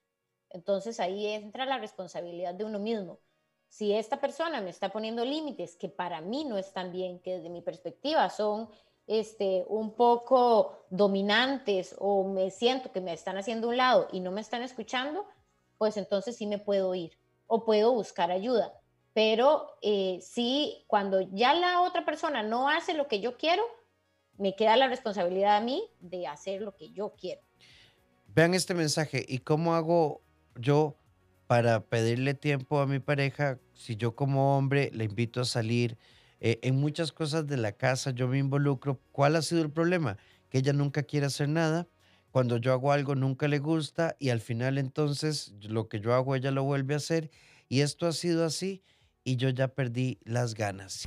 Entonces 0.50 1.00
ahí 1.00 1.26
entra 1.26 1.64
la 1.64 1.78
responsabilidad 1.78 2.54
de 2.54 2.64
uno 2.64 2.78
mismo. 2.78 3.20
Si 3.68 3.94
esta 3.94 4.20
persona 4.20 4.60
me 4.60 4.70
está 4.70 4.90
poniendo 4.90 5.24
límites 5.24 5.76
que 5.76 5.88
para 5.88 6.20
mí 6.20 6.44
no 6.44 6.58
están 6.58 6.92
bien, 6.92 7.20
que 7.20 7.36
desde 7.36 7.48
mi 7.48 7.62
perspectiva 7.62 8.28
son 8.28 8.68
este, 9.06 9.64
un 9.68 9.94
poco 9.94 10.86
dominantes 10.90 11.94
o 11.98 12.24
me 12.24 12.50
siento 12.50 12.92
que 12.92 13.00
me 13.00 13.12
están 13.12 13.38
haciendo 13.38 13.68
un 13.68 13.76
lado 13.76 14.08
y 14.12 14.20
no 14.20 14.32
me 14.32 14.40
están 14.40 14.62
escuchando, 14.62 15.24
pues 15.78 15.96
entonces 15.96 16.36
sí 16.36 16.46
me 16.46 16.58
puedo 16.58 16.94
ir 16.94 17.19
o 17.50 17.64
puedo 17.64 17.92
buscar 17.92 18.30
ayuda. 18.30 18.72
Pero 19.12 19.76
eh, 19.82 20.20
sí, 20.22 20.84
cuando 20.86 21.20
ya 21.20 21.52
la 21.52 21.82
otra 21.82 22.04
persona 22.04 22.44
no 22.44 22.68
hace 22.68 22.94
lo 22.94 23.08
que 23.08 23.20
yo 23.20 23.36
quiero, 23.36 23.64
me 24.38 24.54
queda 24.54 24.76
la 24.76 24.86
responsabilidad 24.86 25.56
a 25.56 25.60
mí 25.60 25.82
de 25.98 26.28
hacer 26.28 26.62
lo 26.62 26.76
que 26.76 26.92
yo 26.92 27.12
quiero. 27.20 27.42
Vean 28.28 28.54
este 28.54 28.72
mensaje 28.72 29.26
y 29.28 29.38
cómo 29.38 29.74
hago 29.74 30.22
yo 30.54 30.96
para 31.48 31.80
pedirle 31.80 32.34
tiempo 32.34 32.78
a 32.78 32.86
mi 32.86 33.00
pareja 33.00 33.58
si 33.74 33.96
yo 33.96 34.14
como 34.14 34.56
hombre 34.56 34.92
le 34.94 35.04
invito 35.04 35.40
a 35.40 35.44
salir, 35.44 35.98
eh, 36.38 36.60
en 36.62 36.76
muchas 36.76 37.10
cosas 37.10 37.48
de 37.48 37.56
la 37.56 37.72
casa 37.72 38.12
yo 38.12 38.28
me 38.28 38.38
involucro. 38.38 39.00
¿Cuál 39.10 39.34
ha 39.34 39.42
sido 39.42 39.62
el 39.62 39.70
problema? 39.70 40.16
Que 40.48 40.58
ella 40.58 40.72
nunca 40.72 41.02
quiere 41.02 41.26
hacer 41.26 41.48
nada. 41.48 41.88
Cuando 42.30 42.58
yo 42.58 42.72
hago 42.72 42.92
algo 42.92 43.14
nunca 43.14 43.48
le 43.48 43.58
gusta 43.58 44.16
y 44.18 44.30
al 44.30 44.40
final 44.40 44.78
entonces 44.78 45.52
lo 45.62 45.88
que 45.88 46.00
yo 46.00 46.14
hago 46.14 46.34
ella 46.34 46.50
lo 46.50 46.62
vuelve 46.62 46.94
a 46.94 46.98
hacer. 46.98 47.30
Y 47.68 47.80
esto 47.80 48.06
ha 48.06 48.12
sido 48.12 48.44
así 48.44 48.82
y 49.24 49.36
yo 49.36 49.48
ya 49.48 49.68
perdí 49.68 50.18
las 50.24 50.54
ganas. 50.54 51.06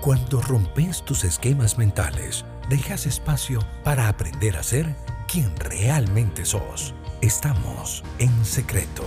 Cuando 0.00 0.40
rompes 0.40 1.04
tus 1.04 1.24
esquemas 1.24 1.76
mentales, 1.76 2.44
dejas 2.70 3.06
espacio 3.06 3.60
para 3.84 4.08
aprender 4.08 4.56
a 4.56 4.62
ser 4.62 4.94
quien 5.26 5.54
realmente 5.56 6.44
sos. 6.44 6.94
Estamos 7.20 8.02
en 8.18 8.44
secreto. 8.44 9.04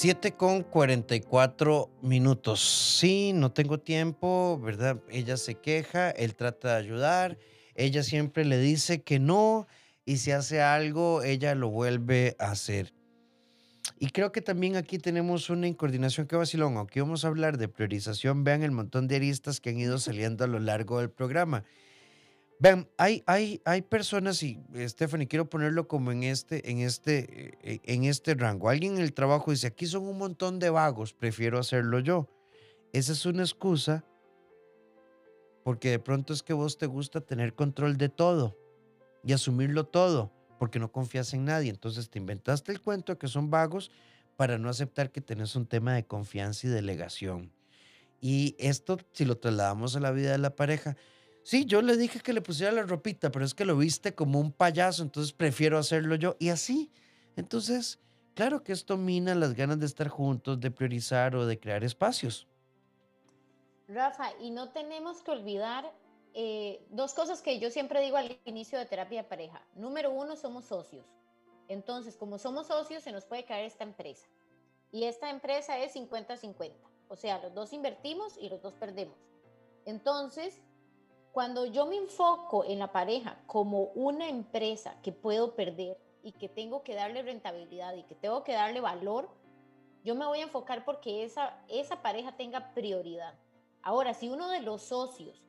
7 0.00 0.32
con 0.32 0.62
44 0.62 1.90
minutos. 2.00 2.96
Sí, 2.98 3.34
no 3.34 3.52
tengo 3.52 3.80
tiempo, 3.80 4.58
¿verdad? 4.58 4.98
Ella 5.10 5.36
se 5.36 5.56
queja, 5.56 6.08
él 6.08 6.36
trata 6.36 6.70
de 6.70 6.76
ayudar, 6.76 7.38
ella 7.74 8.02
siempre 8.02 8.46
le 8.46 8.56
dice 8.56 9.02
que 9.02 9.18
no 9.18 9.66
y 10.06 10.16
si 10.16 10.30
hace 10.30 10.62
algo, 10.62 11.22
ella 11.22 11.54
lo 11.54 11.68
vuelve 11.68 12.34
a 12.38 12.52
hacer. 12.52 12.94
Y 13.98 14.08
creo 14.08 14.32
que 14.32 14.40
también 14.40 14.76
aquí 14.76 14.96
tenemos 14.96 15.50
una 15.50 15.68
incoordinación 15.68 16.26
que 16.26 16.36
vacilón. 16.36 16.78
Aunque 16.78 17.02
vamos 17.02 17.26
a 17.26 17.28
hablar 17.28 17.58
de 17.58 17.68
priorización, 17.68 18.42
vean 18.42 18.62
el 18.62 18.70
montón 18.70 19.06
de 19.06 19.16
aristas 19.16 19.60
que 19.60 19.68
han 19.68 19.78
ido 19.78 19.98
saliendo 19.98 20.44
a 20.44 20.46
lo 20.46 20.60
largo 20.60 21.00
del 21.00 21.10
programa. 21.10 21.62
Vean, 22.60 22.86
hay, 22.98 23.22
hay, 23.24 23.62
hay 23.64 23.80
personas, 23.80 24.42
y 24.42 24.62
Stephanie, 24.86 25.26
quiero 25.26 25.48
ponerlo 25.48 25.88
como 25.88 26.12
en 26.12 26.24
este, 26.24 26.70
en 26.70 26.80
este, 26.80 27.54
eh, 27.62 27.80
en 27.84 28.04
este 28.04 28.34
rango. 28.34 28.68
Alguien 28.68 28.96
en 28.96 29.00
el 29.00 29.14
trabajo 29.14 29.50
dice, 29.50 29.68
aquí 29.68 29.86
son 29.86 30.06
un 30.06 30.18
montón 30.18 30.58
de 30.58 30.68
vagos, 30.68 31.14
prefiero 31.14 31.58
hacerlo 31.58 32.00
yo. 32.00 32.28
Esa 32.92 33.12
es 33.12 33.24
una 33.24 33.42
excusa 33.42 34.04
porque 35.64 35.88
de 35.88 35.98
pronto 35.98 36.34
es 36.34 36.42
que 36.42 36.52
vos 36.52 36.76
te 36.76 36.84
gusta 36.84 37.22
tener 37.22 37.54
control 37.54 37.96
de 37.96 38.10
todo 38.10 38.58
y 39.24 39.32
asumirlo 39.32 39.86
todo, 39.86 40.30
porque 40.58 40.78
no 40.78 40.92
confías 40.92 41.32
en 41.32 41.46
nadie. 41.46 41.70
Entonces 41.70 42.10
te 42.10 42.18
inventaste 42.18 42.72
el 42.72 42.82
cuento 42.82 43.12
de 43.12 43.18
que 43.18 43.28
son 43.28 43.48
vagos 43.48 43.90
para 44.36 44.58
no 44.58 44.68
aceptar 44.68 45.12
que 45.12 45.22
tenés 45.22 45.56
un 45.56 45.66
tema 45.66 45.94
de 45.94 46.04
confianza 46.04 46.66
y 46.66 46.70
delegación. 46.70 47.52
Y 48.20 48.54
esto, 48.58 48.98
si 49.12 49.24
lo 49.24 49.38
trasladamos 49.38 49.96
a 49.96 50.00
la 50.00 50.10
vida 50.10 50.32
de 50.32 50.38
la 50.38 50.56
pareja, 50.56 50.96
sí, 51.42 51.64
yo 51.64 51.82
le 51.82 51.96
dije 51.96 52.20
que 52.20 52.32
le 52.32 52.40
pusiera 52.40 52.72
la 52.72 52.82
ropita, 52.82 53.30
pero 53.30 53.44
es 53.44 53.54
que 53.54 53.64
lo 53.64 53.76
viste 53.76 54.14
como 54.14 54.40
un 54.40 54.52
payaso, 54.52 55.02
entonces 55.02 55.32
prefiero 55.32 55.78
hacerlo 55.78 56.14
yo. 56.16 56.36
Y 56.38 56.50
así, 56.50 56.90
entonces, 57.36 57.98
claro 58.34 58.62
que 58.62 58.72
esto 58.72 58.96
mina 58.96 59.34
las 59.34 59.54
ganas 59.54 59.78
de 59.78 59.86
estar 59.86 60.08
juntos, 60.08 60.60
de 60.60 60.70
priorizar 60.70 61.36
o 61.36 61.46
de 61.46 61.58
crear 61.58 61.84
espacios. 61.84 62.46
Rafa, 63.88 64.30
y 64.40 64.50
no 64.50 64.70
tenemos 64.70 65.22
que 65.22 65.32
olvidar 65.32 65.92
eh, 66.32 66.86
dos 66.90 67.12
cosas 67.12 67.42
que 67.42 67.58
yo 67.58 67.70
siempre 67.70 68.00
digo 68.00 68.16
al 68.16 68.38
inicio 68.44 68.78
de 68.78 68.86
terapia 68.86 69.22
de 69.22 69.28
pareja. 69.28 69.62
Número 69.74 70.10
uno, 70.10 70.36
somos 70.36 70.64
socios. 70.66 71.04
Entonces, 71.68 72.16
como 72.16 72.38
somos 72.38 72.68
socios, 72.68 73.02
se 73.02 73.12
nos 73.12 73.24
puede 73.24 73.44
caer 73.44 73.64
esta 73.64 73.84
empresa. 73.84 74.26
Y 74.92 75.04
esta 75.04 75.30
empresa 75.30 75.78
es 75.78 75.94
50-50. 75.94 76.72
O 77.08 77.16
sea, 77.16 77.40
los 77.42 77.54
dos 77.54 77.72
invertimos 77.72 78.36
y 78.38 78.48
los 78.48 78.62
dos 78.62 78.74
perdemos. 78.74 79.16
Entonces, 79.84 80.60
cuando 81.32 81.64
yo 81.66 81.86
me 81.86 81.96
enfoco 81.96 82.64
en 82.64 82.78
la 82.78 82.92
pareja 82.92 83.38
como 83.46 83.84
una 83.94 84.28
empresa 84.28 84.96
que 85.02 85.12
puedo 85.12 85.54
perder 85.54 85.96
y 86.22 86.32
que 86.32 86.48
tengo 86.48 86.82
que 86.82 86.94
darle 86.94 87.22
rentabilidad 87.22 87.94
y 87.94 88.02
que 88.02 88.14
tengo 88.14 88.42
que 88.42 88.52
darle 88.52 88.80
valor, 88.80 89.28
yo 90.04 90.14
me 90.14 90.26
voy 90.26 90.40
a 90.40 90.44
enfocar 90.44 90.84
porque 90.84 91.24
esa, 91.24 91.62
esa 91.68 92.02
pareja 92.02 92.36
tenga 92.36 92.74
prioridad. 92.74 93.34
Ahora, 93.82 94.14
si 94.14 94.28
uno 94.28 94.48
de 94.48 94.60
los 94.60 94.82
socios 94.82 95.46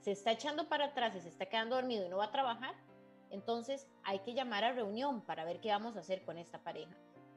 se 0.00 0.12
está 0.12 0.32
echando 0.32 0.68
para 0.68 0.86
atrás 0.86 1.14
y 1.16 1.20
se 1.20 1.28
está 1.28 1.46
quedando 1.46 1.76
dormido 1.76 2.06
y 2.06 2.08
no 2.08 2.18
va 2.18 2.26
a 2.26 2.32
trabajar, 2.32 2.74
entonces 3.30 3.86
hay 4.04 4.20
que 4.20 4.34
llamar 4.34 4.64
a 4.64 4.72
reunión 4.72 5.20
para 5.20 5.44
ver 5.44 5.60
qué 5.60 5.68
vamos 5.68 5.96
a 5.96 6.00
hacer 6.00 6.24
con 6.24 6.38
esta 6.38 6.58
pareja. 6.58 6.96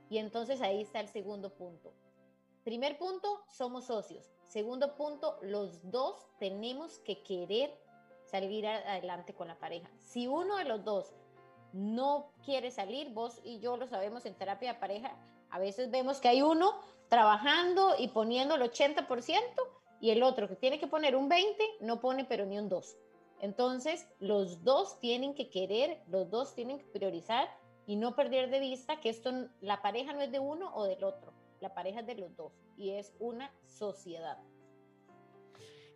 Y 0.09 0.17
entonces 0.17 0.61
ahí 0.61 0.81
está 0.81 0.99
el 0.99 1.09
segundo 1.09 1.53
punto. 1.53 1.93
Primer 2.63 2.97
punto, 2.97 3.43
somos 3.47 3.85
socios. 3.85 4.31
Segundo 4.47 4.95
punto, 4.95 5.37
los 5.41 5.89
dos 5.89 6.27
tenemos 6.37 6.99
que 6.99 7.23
querer 7.23 7.80
salir 8.31 8.65
adelante 8.65 9.33
con 9.33 9.47
la 9.47 9.59
pareja. 9.59 9.89
Si 9.99 10.27
uno 10.27 10.55
de 10.55 10.65
los 10.65 10.83
dos 10.83 11.13
no 11.73 12.31
quiere 12.45 12.71
salir, 12.71 13.09
vos 13.09 13.39
y 13.43 13.59
yo 13.59 13.77
lo 13.77 13.87
sabemos 13.87 14.25
en 14.25 14.35
terapia 14.35 14.73
de 14.73 14.79
pareja, 14.79 15.15
a 15.49 15.59
veces 15.59 15.91
vemos 15.91 16.19
que 16.19 16.29
hay 16.29 16.41
uno 16.41 16.73
trabajando 17.09 17.95
y 17.99 18.07
poniendo 18.07 18.55
el 18.55 18.61
80% 18.61 19.05
y 19.99 20.11
el 20.11 20.23
otro 20.23 20.47
que 20.47 20.55
tiene 20.55 20.79
que 20.79 20.87
poner 20.87 21.15
un 21.15 21.29
20 21.29 21.63
no 21.81 21.99
pone 21.99 22.25
pero 22.25 22.45
ni 22.45 22.57
un 22.57 22.69
2. 22.69 22.97
Entonces, 23.41 24.07
los 24.19 24.63
dos 24.63 24.99
tienen 24.99 25.33
que 25.33 25.49
querer, 25.49 26.01
los 26.07 26.29
dos 26.29 26.53
tienen 26.53 26.79
que 26.79 26.85
priorizar 26.85 27.49
y 27.87 27.95
no 27.95 28.15
perder 28.15 28.49
de 28.49 28.59
vista 28.59 28.99
que 28.99 29.09
esto, 29.09 29.31
la 29.61 29.81
pareja 29.81 30.13
no 30.13 30.21
es 30.21 30.31
de 30.31 30.39
uno 30.39 30.73
o 30.75 30.85
del 30.85 31.03
otro, 31.03 31.33
la 31.59 31.73
pareja 31.73 32.01
es 32.01 32.07
de 32.07 32.15
los 32.15 32.35
dos 32.35 32.53
y 32.77 32.91
es 32.91 33.13
una 33.19 33.51
sociedad. 33.65 34.37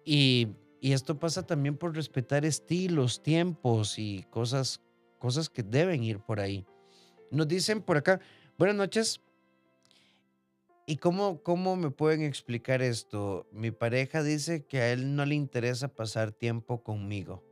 Y, 0.03 0.55
y 0.81 0.93
esto 0.93 1.19
pasa 1.19 1.45
también 1.45 1.77
por 1.77 1.95
respetar 1.95 2.45
estilos, 2.45 3.21
tiempos 3.21 3.97
y 3.97 4.23
cosas, 4.29 4.81
cosas 5.19 5.49
que 5.49 5.63
deben 5.63 6.03
ir 6.03 6.19
por 6.19 6.39
ahí. 6.39 6.65
Nos 7.31 7.47
dicen 7.47 7.81
por 7.81 7.97
acá, 7.97 8.19
buenas 8.57 8.75
noches, 8.75 9.21
¿Y 10.87 10.97
cómo, 10.97 11.41
cómo 11.41 11.75
me 11.75 11.89
pueden 11.89 12.21
explicar 12.21 12.83
esto? 12.83 13.47
Mi 13.51 13.71
pareja 13.71 14.21
dice 14.21 14.65
que 14.65 14.81
a 14.81 14.93
él 14.93 15.15
no 15.15 15.25
le 15.25 15.33
interesa 15.33 15.87
pasar 15.87 16.31
tiempo 16.31 16.83
conmigo. 16.83 17.43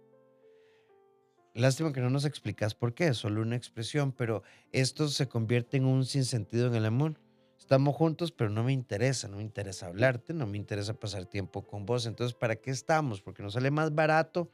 Lástima 1.56 1.94
que 1.94 2.02
no 2.02 2.12
nos 2.12 2.26
explicas 2.26 2.76
por 2.76 2.94
qué, 2.94 3.14
solo 3.16 3.42
una 3.42 3.56
expresión, 3.56 4.12
pero 4.12 4.44
esto 4.72 5.08
se 5.08 5.28
convierte 5.28 5.78
en 5.78 5.86
un 5.86 6.06
sinsentido 6.06 6.68
en 6.68 6.76
el 6.76 6.86
amor. 6.86 7.20
Estamos 7.64 7.96
juntos, 7.96 8.34
pero 8.34 8.50
no 8.50 8.62
me 8.62 8.74
interesa, 8.74 9.30
no 9.30 9.38
me 9.38 9.44
interesa 9.44 9.88
hablarte, 9.88 10.34
no 10.34 10.46
me 10.46 10.58
interesa 10.58 10.96
pasar 10.96 11.26
tiempo 11.26 11.66
con 11.66 11.86
vos. 11.86 12.06
Entonces, 12.06 12.36
¿para 12.36 12.58
qué 12.58 12.72
estamos? 12.72 13.22
Porque 13.22 13.42
nos 13.42 13.54
sale 13.54 13.72
más 13.72 13.96
barato 13.96 14.52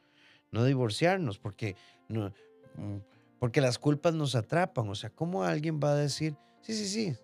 no 0.52 0.64
divorciarnos, 0.64 1.40
porque, 1.40 1.74
no, 2.08 2.28
mm, 2.76 2.98
porque 3.40 3.60
las 3.60 3.80
culpas 3.80 4.14
nos 4.14 4.36
atrapan. 4.36 4.88
O 4.88 4.94
sea, 4.94 5.10
¿cómo 5.10 5.42
alguien 5.42 5.80
va 5.82 5.90
a 5.90 5.96
decir, 5.96 6.36
sí, 6.62 6.72
sí, 6.72 6.86
sí, 6.86 7.16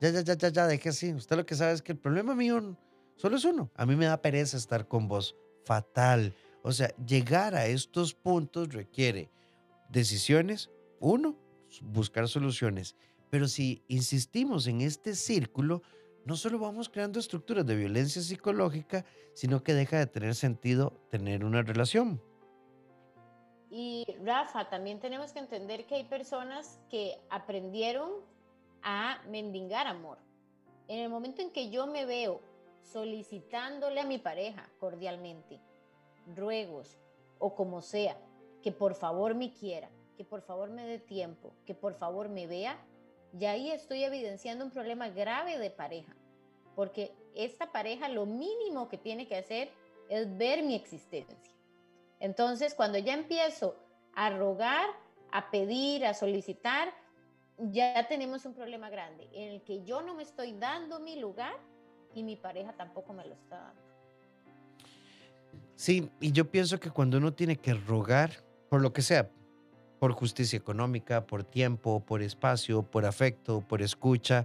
ya, 0.00 0.10
ya, 0.10 0.22
ya, 0.22 0.34
ya, 0.34 0.48
ya, 0.48 0.66
deje 0.66 0.88
así. 0.88 1.14
Usted 1.14 1.36
lo 1.36 1.46
que 1.46 1.54
sabe 1.54 1.74
es 1.74 1.80
que 1.80 1.92
el 1.92 1.98
problema 1.98 2.34
mío 2.34 2.76
solo 3.14 3.36
es 3.36 3.44
uno. 3.44 3.70
A 3.76 3.86
mí 3.86 3.94
me 3.94 4.06
da 4.06 4.20
pereza 4.20 4.56
estar 4.56 4.88
con 4.88 5.06
vos. 5.06 5.36
Fatal. 5.64 6.34
O 6.64 6.72
sea, 6.72 6.92
llegar 6.96 7.54
a 7.54 7.66
estos 7.66 8.14
puntos 8.14 8.74
requiere 8.74 9.30
decisiones, 9.88 10.70
uno, 10.98 11.38
buscar 11.82 12.26
soluciones. 12.26 12.96
Pero 13.34 13.48
si 13.48 13.82
insistimos 13.88 14.68
en 14.68 14.80
este 14.80 15.16
círculo, 15.16 15.82
no 16.24 16.36
solo 16.36 16.56
vamos 16.60 16.88
creando 16.88 17.18
estructuras 17.18 17.66
de 17.66 17.74
violencia 17.74 18.22
psicológica, 18.22 19.04
sino 19.34 19.64
que 19.64 19.74
deja 19.74 19.98
de 19.98 20.06
tener 20.06 20.36
sentido 20.36 20.92
tener 21.10 21.44
una 21.44 21.62
relación. 21.62 22.22
Y 23.70 24.06
Rafa, 24.24 24.70
también 24.70 25.00
tenemos 25.00 25.32
que 25.32 25.40
entender 25.40 25.84
que 25.84 25.96
hay 25.96 26.04
personas 26.04 26.78
que 26.88 27.18
aprendieron 27.28 28.08
a 28.84 29.20
mendigar 29.28 29.88
amor. 29.88 30.18
En 30.86 31.00
el 31.00 31.10
momento 31.10 31.42
en 31.42 31.50
que 31.50 31.70
yo 31.70 31.88
me 31.88 32.06
veo 32.06 32.40
solicitándole 32.82 34.00
a 34.00 34.06
mi 34.06 34.18
pareja 34.18 34.70
cordialmente, 34.78 35.58
ruegos 36.36 37.00
o 37.40 37.56
como 37.56 37.82
sea, 37.82 38.16
que 38.62 38.70
por 38.70 38.94
favor 38.94 39.34
me 39.34 39.52
quiera, 39.52 39.90
que 40.16 40.24
por 40.24 40.40
favor 40.40 40.70
me 40.70 40.86
dé 40.86 41.00
tiempo, 41.00 41.52
que 41.66 41.74
por 41.74 41.94
favor 41.94 42.28
me 42.28 42.46
vea, 42.46 42.78
ya 43.38 43.50
ahí 43.52 43.70
estoy 43.70 44.04
evidenciando 44.04 44.64
un 44.64 44.70
problema 44.70 45.08
grave 45.08 45.58
de 45.58 45.70
pareja, 45.70 46.14
porque 46.74 47.12
esta 47.34 47.72
pareja 47.72 48.08
lo 48.08 48.26
mínimo 48.26 48.88
que 48.88 48.98
tiene 48.98 49.26
que 49.26 49.36
hacer 49.36 49.70
es 50.08 50.36
ver 50.36 50.62
mi 50.62 50.74
existencia. 50.74 51.52
Entonces, 52.20 52.74
cuando 52.74 52.98
ya 52.98 53.14
empiezo 53.14 53.76
a 54.14 54.30
rogar, 54.30 54.86
a 55.32 55.50
pedir, 55.50 56.06
a 56.06 56.14
solicitar, 56.14 56.92
ya 57.58 58.06
tenemos 58.08 58.44
un 58.44 58.54
problema 58.54 58.88
grande 58.88 59.28
en 59.32 59.52
el 59.52 59.62
que 59.62 59.84
yo 59.84 60.02
no 60.02 60.14
me 60.14 60.22
estoy 60.22 60.52
dando 60.52 61.00
mi 61.00 61.18
lugar 61.18 61.54
y 62.14 62.22
mi 62.22 62.36
pareja 62.36 62.72
tampoco 62.72 63.12
me 63.12 63.26
lo 63.26 63.34
está 63.34 63.58
dando. 63.58 63.82
Sí, 65.74 66.08
y 66.20 66.30
yo 66.32 66.50
pienso 66.50 66.78
que 66.78 66.90
cuando 66.90 67.18
uno 67.18 67.32
tiene 67.32 67.56
que 67.56 67.74
rogar 67.74 68.30
por 68.68 68.80
lo 68.80 68.92
que 68.92 69.02
sea, 69.02 69.28
por 70.04 70.12
justicia 70.12 70.58
económica, 70.58 71.26
por 71.26 71.44
tiempo, 71.44 72.04
por 72.04 72.20
espacio, 72.20 72.82
por 72.82 73.06
afecto, 73.06 73.62
por 73.66 73.80
escucha, 73.80 74.44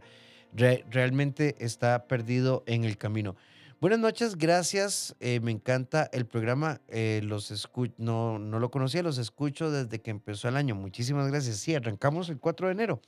realmente 0.54 1.58
está 1.60 2.08
perdido 2.08 2.64
en 2.66 2.86
el 2.86 2.98
camino. 2.98 3.36
Buenas 3.82 4.00
noches, 4.00 4.38
gracias. 4.38 5.18
Eh, 5.20 5.42
me 5.42 5.52
encanta 5.52 6.10
el 6.14 6.26
programa. 6.26 6.80
Eh, 6.88 7.20
los 7.26 7.52
no, 7.98 8.40
no 8.40 8.60
lo 8.60 8.72
conocía, 8.72 9.04
los 9.04 9.18
escucho 9.18 9.70
desde 9.70 10.00
que 10.00 10.12
empezó 10.12 10.48
el 10.48 10.56
año. 10.56 10.76
Muchísimas 10.76 11.28
gracias. 11.30 11.58
Sí, 11.58 11.76
arrancamos 11.76 12.30
el 12.30 12.40
4 12.40 12.68
de 12.68 12.72
enero. 12.72 13.02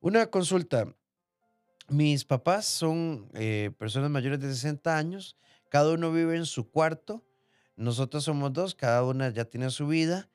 Una 0.00 0.26
consulta. 0.26 0.92
Mis 1.88 2.24
papás 2.24 2.66
son 2.66 3.30
eh, 3.32 3.70
personas 3.78 4.10
mayores 4.10 4.40
de 4.40 4.52
60 4.52 4.98
años. 4.98 5.36
Cada 5.68 5.92
uno 5.92 6.10
vive 6.10 6.34
en 6.34 6.46
su 6.46 6.68
cuarto. 6.68 7.22
Nosotros 7.76 8.24
somos 8.24 8.52
dos, 8.52 8.74
cada 8.74 9.04
una 9.04 9.28
ya 9.28 9.44
tiene 9.44 9.70
su 9.70 9.86
vida. 9.86 10.28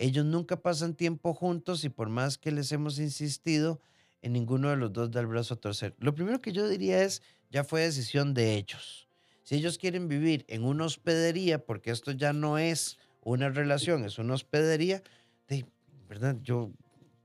Ellos 0.00 0.24
nunca 0.24 0.62
pasan 0.62 0.94
tiempo 0.94 1.34
juntos 1.34 1.84
y 1.84 1.90
por 1.90 2.08
más 2.08 2.38
que 2.38 2.50
les 2.52 2.72
hemos 2.72 2.98
insistido, 2.98 3.82
en 4.22 4.32
ninguno 4.32 4.70
de 4.70 4.76
los 4.76 4.94
dos 4.94 5.10
da 5.10 5.20
el 5.20 5.26
brazo 5.26 5.52
a 5.52 5.56
torcer. 5.58 5.94
Lo 5.98 6.14
primero 6.14 6.40
que 6.40 6.52
yo 6.52 6.66
diría 6.66 7.02
es, 7.02 7.20
ya 7.50 7.64
fue 7.64 7.82
decisión 7.82 8.32
de 8.32 8.54
ellos. 8.54 9.08
Si 9.42 9.56
ellos 9.56 9.76
quieren 9.76 10.08
vivir 10.08 10.46
en 10.48 10.64
una 10.64 10.86
hospedería, 10.86 11.66
porque 11.66 11.90
esto 11.90 12.12
ya 12.12 12.32
no 12.32 12.56
es 12.56 12.98
una 13.20 13.50
relación, 13.50 14.06
es 14.06 14.18
una 14.18 14.32
hospedería, 14.32 15.02
de, 15.48 15.66
¿verdad? 16.08 16.38
Yo 16.40 16.72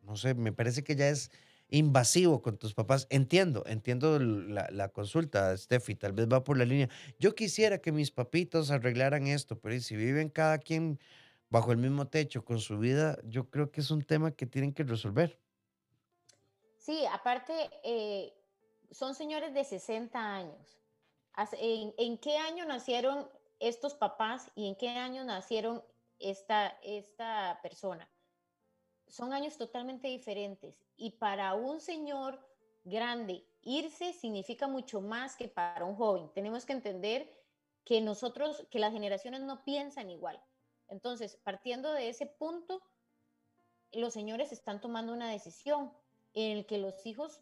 no 0.03 0.17
sé, 0.17 0.33
me 0.33 0.51
parece 0.51 0.83
que 0.83 0.97
ya 0.97 1.07
es 1.07 1.31
invasivo 1.69 2.41
con 2.41 2.57
tus 2.57 2.73
papás. 2.73 3.07
Entiendo, 3.09 3.63
entiendo 3.67 4.19
la, 4.19 4.67
la, 4.69 4.89
consulta, 4.89 5.55
Steffi, 5.55 5.95
tal 5.95 6.11
vez 6.11 6.27
va 6.27 6.43
por 6.43 6.57
la 6.57 6.65
línea. 6.65 6.89
Yo 7.19 7.35
quisiera 7.35 7.77
que 7.77 7.93
mis 7.93 8.11
papitos 8.11 8.69
arreglaran 8.69 9.27
esto, 9.27 9.57
pero 9.61 9.79
si 9.79 9.95
viven 9.95 10.27
cada 10.27 10.57
quien 10.57 10.99
bajo 11.49 11.71
el 11.71 11.77
mismo 11.77 12.07
techo 12.07 12.43
con 12.43 12.59
su 12.59 12.77
vida, 12.79 13.17
yo 13.23 13.49
creo 13.49 13.71
que 13.71 13.81
es 13.81 13.91
un 13.91 14.03
tema 14.03 14.31
que 14.31 14.45
tienen 14.45 14.73
que 14.73 14.83
resolver. 14.83 15.39
Sí, 16.77 17.03
aparte, 17.11 17.53
eh, 17.83 18.33
son 18.91 19.15
señores 19.15 19.53
de 19.53 19.63
60 19.63 20.19
años. 20.19 20.77
¿En, 21.53 21.93
¿En, 21.97 22.17
qué 22.17 22.37
año 22.37 22.65
nacieron 22.65 23.27
estos 23.59 23.93
papás 23.93 24.51
y 24.55 24.67
en 24.67 24.75
qué 24.75 24.89
año 24.89 25.23
nacieron 25.23 25.83
esta, 26.19 26.77
esta 26.83 27.59
persona. 27.61 28.09
Son 29.07 29.33
años 29.33 29.57
totalmente 29.57 30.07
diferentes 30.07 30.83
y 30.97 31.11
para 31.11 31.53
un 31.53 31.79
señor 31.79 32.39
grande 32.83 33.45
irse 33.61 34.13
significa 34.13 34.67
mucho 34.67 35.01
más 35.01 35.35
que 35.35 35.47
para 35.47 35.85
un 35.85 35.95
joven. 35.95 36.29
Tenemos 36.33 36.65
que 36.65 36.73
entender 36.73 37.31
que 37.83 38.01
nosotros, 38.01 38.65
que 38.69 38.79
las 38.79 38.93
generaciones 38.93 39.41
no 39.41 39.63
piensan 39.63 40.09
igual. 40.09 40.41
Entonces, 40.87 41.37
partiendo 41.43 41.91
de 41.93 42.09
ese 42.09 42.25
punto, 42.25 42.81
los 43.91 44.13
señores 44.13 44.51
están 44.51 44.81
tomando 44.81 45.13
una 45.13 45.29
decisión 45.29 45.91
en 46.33 46.57
el 46.57 46.65
que 46.65 46.77
los 46.77 47.05
hijos 47.05 47.41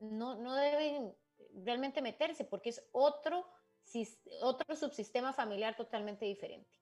no, 0.00 0.36
no 0.36 0.54
deben 0.54 1.14
realmente 1.64 2.02
meterse 2.02 2.44
porque 2.44 2.70
es 2.70 2.84
otro, 2.92 3.46
otro 4.42 4.76
subsistema 4.76 5.32
familiar 5.32 5.76
totalmente 5.76 6.24
diferente. 6.24 6.80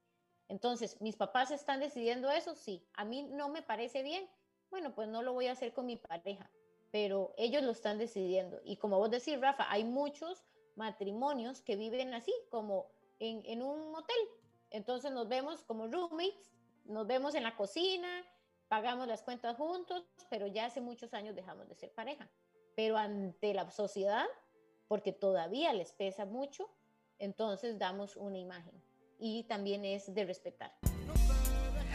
Entonces, 0.48 1.00
¿mis 1.00 1.16
papás 1.16 1.50
están 1.50 1.80
decidiendo 1.80 2.30
eso? 2.30 2.54
Sí. 2.54 2.86
A 2.94 3.04
mí 3.04 3.22
no 3.22 3.48
me 3.48 3.62
parece 3.62 4.02
bien. 4.02 4.28
Bueno, 4.70 4.94
pues 4.94 5.08
no 5.08 5.22
lo 5.22 5.32
voy 5.32 5.46
a 5.46 5.52
hacer 5.52 5.72
con 5.72 5.86
mi 5.86 5.96
pareja, 5.96 6.50
pero 6.90 7.34
ellos 7.36 7.62
lo 7.62 7.72
están 7.72 7.98
decidiendo. 7.98 8.60
Y 8.64 8.76
como 8.76 8.98
vos 8.98 9.10
decís, 9.10 9.40
Rafa, 9.40 9.70
hay 9.70 9.84
muchos 9.84 10.44
matrimonios 10.76 11.60
que 11.60 11.76
viven 11.76 12.14
así, 12.14 12.32
como 12.50 12.90
en, 13.18 13.42
en 13.44 13.62
un 13.62 13.94
hotel. 13.94 14.16
Entonces 14.72 15.12
nos 15.12 15.28
vemos 15.28 15.62
como 15.62 15.86
roommates, 15.86 16.50
nos 16.86 17.06
vemos 17.06 17.34
en 17.34 17.42
la 17.42 17.54
cocina, 17.56 18.08
pagamos 18.68 19.06
las 19.06 19.22
cuentas 19.22 19.56
juntos, 19.56 20.04
pero 20.30 20.46
ya 20.46 20.66
hace 20.66 20.80
muchos 20.80 21.12
años 21.14 21.36
dejamos 21.36 21.68
de 21.68 21.74
ser 21.74 21.92
pareja. 21.92 22.28
Pero 22.74 22.96
ante 22.96 23.52
la 23.52 23.70
sociedad, 23.70 24.24
porque 24.88 25.12
todavía 25.12 25.72
les 25.74 25.92
pesa 25.92 26.24
mucho, 26.24 26.70
entonces 27.18 27.78
damos 27.78 28.16
una 28.16 28.38
imagen. 28.38 28.72
Y 29.18 29.44
también 29.44 29.84
es 29.84 30.12
de 30.12 30.24
respetar. 30.24 30.72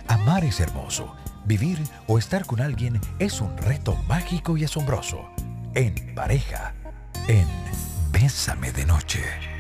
Amar 0.07 0.45
es 0.45 0.59
hermoso. 0.59 1.13
Vivir 1.45 1.79
o 2.07 2.17
estar 2.17 2.45
con 2.45 2.61
alguien 2.61 3.01
es 3.19 3.41
un 3.41 3.57
reto 3.57 3.95
mágico 4.07 4.55
y 4.55 4.63
asombroso. 4.63 5.27
En 5.73 6.13
pareja, 6.15 6.75
en 7.27 7.47
Bésame 8.11 8.71
de 8.71 8.85
Noche. 8.85 9.56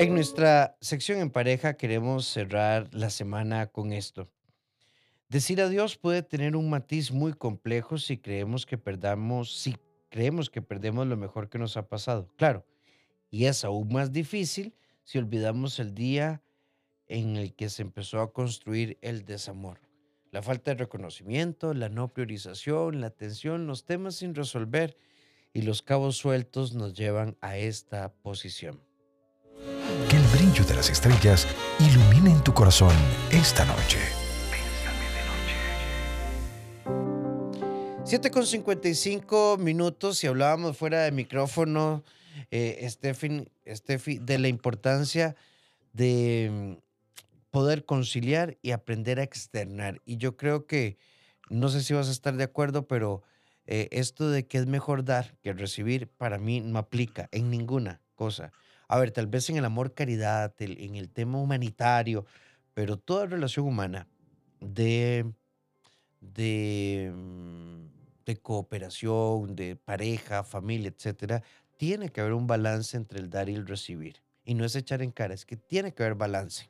En 0.00 0.14
nuestra 0.14 0.78
sección 0.80 1.18
en 1.18 1.28
pareja 1.28 1.76
queremos 1.76 2.24
cerrar 2.24 2.88
la 2.94 3.10
semana 3.10 3.66
con 3.66 3.92
esto. 3.92 4.30
Decir 5.28 5.60
adiós 5.60 5.98
puede 5.98 6.22
tener 6.22 6.56
un 6.56 6.70
matiz 6.70 7.12
muy 7.12 7.34
complejo 7.34 7.98
si 7.98 8.16
creemos 8.16 8.64
que 8.64 8.78
perdamos, 8.78 9.54
si 9.54 9.76
creemos 10.08 10.48
que 10.48 10.62
perdemos 10.62 11.06
lo 11.06 11.18
mejor 11.18 11.50
que 11.50 11.58
nos 11.58 11.76
ha 11.76 11.86
pasado. 11.86 12.32
Claro, 12.36 12.64
y 13.28 13.44
es 13.44 13.62
aún 13.62 13.92
más 13.92 14.10
difícil 14.10 14.74
si 15.04 15.18
olvidamos 15.18 15.78
el 15.78 15.94
día 15.94 16.42
en 17.06 17.36
el 17.36 17.54
que 17.54 17.68
se 17.68 17.82
empezó 17.82 18.22
a 18.22 18.32
construir 18.32 18.96
el 19.02 19.26
desamor. 19.26 19.80
La 20.30 20.40
falta 20.40 20.70
de 20.70 20.78
reconocimiento, 20.78 21.74
la 21.74 21.90
no 21.90 22.08
priorización, 22.14 23.02
la 23.02 23.10
tensión, 23.10 23.66
los 23.66 23.84
temas 23.84 24.14
sin 24.14 24.34
resolver 24.34 24.96
y 25.52 25.60
los 25.60 25.82
cabos 25.82 26.16
sueltos 26.16 26.72
nos 26.72 26.94
llevan 26.94 27.36
a 27.42 27.58
esta 27.58 28.14
posición. 28.14 28.80
Brillo 30.32 30.64
de 30.64 30.76
las 30.76 30.88
estrellas 30.90 31.48
ilumine 31.80 32.30
en 32.30 32.44
tu 32.44 32.54
corazón 32.54 32.94
esta 33.32 33.64
noche. 33.64 33.98
con 36.84 38.06
7 38.06 38.30
con 38.30 38.46
55 38.46 39.56
minutos 39.58 40.22
y 40.22 40.28
hablábamos 40.28 40.76
fuera 40.76 41.02
de 41.02 41.10
micrófono, 41.10 42.04
eh, 42.52 42.86
Steffi, 42.88 44.18
de 44.18 44.38
la 44.38 44.46
importancia 44.46 45.34
de 45.92 46.48
mm, 46.52 46.72
poder 47.50 47.84
conciliar 47.84 48.56
y 48.62 48.70
aprender 48.70 49.18
a 49.18 49.24
externar. 49.24 50.00
Y 50.04 50.16
yo 50.16 50.36
creo 50.36 50.64
que, 50.64 50.96
no 51.48 51.68
sé 51.70 51.82
si 51.82 51.92
vas 51.92 52.08
a 52.08 52.12
estar 52.12 52.36
de 52.36 52.44
acuerdo, 52.44 52.86
pero 52.86 53.24
eh, 53.66 53.88
esto 53.90 54.30
de 54.30 54.46
que 54.46 54.58
es 54.58 54.66
mejor 54.66 55.04
dar 55.04 55.36
que 55.42 55.52
recibir, 55.54 56.06
para 56.06 56.38
mí 56.38 56.60
no 56.60 56.78
aplica 56.78 57.28
en 57.32 57.50
ninguna 57.50 58.00
cosa 58.14 58.52
a 58.90 58.98
ver, 58.98 59.12
tal 59.12 59.28
vez 59.28 59.48
en 59.48 59.56
el 59.56 59.64
amor, 59.64 59.94
caridad, 59.94 60.52
en 60.58 60.96
el 60.96 61.10
tema 61.10 61.38
humanitario, 61.38 62.26
pero 62.74 62.98
toda 62.98 63.26
relación 63.26 63.68
humana 63.68 64.08
de, 64.58 65.32
de, 66.20 67.12
mm, 67.14 67.84
de 68.26 68.36
cooperación, 68.38 69.54
de 69.54 69.76
pareja, 69.76 70.42
familia, 70.42 70.88
etcétera, 70.88 71.40
tiene 71.76 72.08
que 72.08 72.20
haber 72.20 72.32
un 72.32 72.48
balance 72.48 72.96
entre 72.96 73.20
el 73.20 73.30
dar 73.30 73.48
y 73.48 73.54
el 73.54 73.64
recibir. 73.64 74.24
Y 74.44 74.54
no 74.54 74.64
es 74.64 74.74
echar 74.74 75.02
en 75.02 75.12
cara, 75.12 75.34
es 75.34 75.46
que 75.46 75.56
tiene 75.56 75.94
que 75.94 76.02
haber 76.02 76.16
balance. 76.16 76.68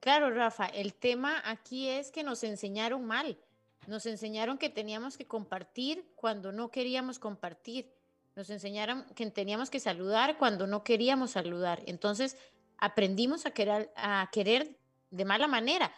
Claro, 0.00 0.30
Rafa, 0.30 0.68
el 0.68 0.94
tema 0.94 1.42
aquí 1.44 1.90
es 1.90 2.10
que 2.10 2.22
nos 2.22 2.42
enseñaron 2.44 3.04
mal. 3.04 3.38
Nos 3.86 4.06
enseñaron 4.06 4.56
que 4.56 4.70
teníamos 4.70 5.18
que 5.18 5.26
compartir 5.26 6.10
cuando 6.14 6.50
no 6.50 6.70
queríamos 6.70 7.18
compartir 7.18 7.95
nos 8.36 8.50
enseñaron 8.50 9.06
que 9.14 9.28
teníamos 9.30 9.70
que 9.70 9.80
saludar 9.80 10.36
cuando 10.36 10.66
no 10.66 10.84
queríamos 10.84 11.30
saludar. 11.30 11.82
Entonces 11.86 12.36
aprendimos 12.76 13.46
a 13.46 13.50
querer, 13.52 13.90
a 13.96 14.28
querer 14.30 14.78
de 15.10 15.24
mala 15.24 15.48
manera. 15.48 15.90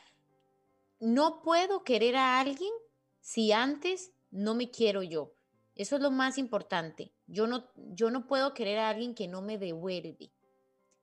No 1.00 1.42
puedo 1.42 1.82
querer 1.82 2.16
a 2.16 2.38
alguien 2.38 2.72
si 3.20 3.50
antes 3.50 4.12
no 4.30 4.54
me 4.54 4.70
quiero 4.70 5.02
yo. 5.02 5.32
Eso 5.74 5.96
es 5.96 6.02
lo 6.02 6.12
más 6.12 6.38
importante. 6.38 7.12
Yo 7.26 7.48
no, 7.48 7.68
yo 7.74 8.10
no 8.10 8.26
puedo 8.28 8.54
querer 8.54 8.78
a 8.78 8.88
alguien 8.88 9.14
que 9.14 9.26
no 9.26 9.42
me 9.42 9.58
devuelve. 9.58 10.30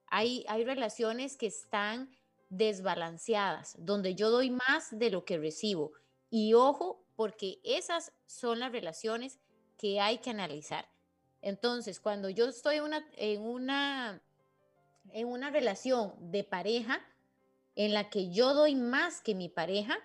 Hay, 0.08 0.46
hay 0.48 0.64
relaciones 0.64 1.36
que 1.36 1.48
están 1.48 2.10
desbalanceadas, 2.50 3.76
donde 3.78 4.16
yo 4.16 4.30
doy 4.30 4.52
más 4.52 4.98
de 4.98 5.10
lo 5.10 5.26
que 5.26 5.38
recibo. 5.38 5.92
Y 6.30 6.54
ojo, 6.54 7.06
porque 7.16 7.60
esas 7.64 8.14
son 8.26 8.60
las 8.60 8.72
relaciones 8.72 9.40
que 9.78 10.00
hay 10.00 10.20
que 10.20 10.30
analizar. 10.30 10.95
Entonces, 11.46 12.00
cuando 12.00 12.28
yo 12.28 12.48
estoy 12.48 12.80
una, 12.80 13.08
en, 13.18 13.44
una, 13.44 14.20
en 15.12 15.28
una 15.28 15.52
relación 15.52 16.16
de 16.32 16.44
pareja 16.44 17.00
en 17.76 17.94
la 17.94 18.10
que 18.10 18.32
yo 18.32 18.56
doy 18.56 18.74
más 18.74 19.22
que 19.22 19.36
mi 19.36 19.48
pareja, 19.48 19.96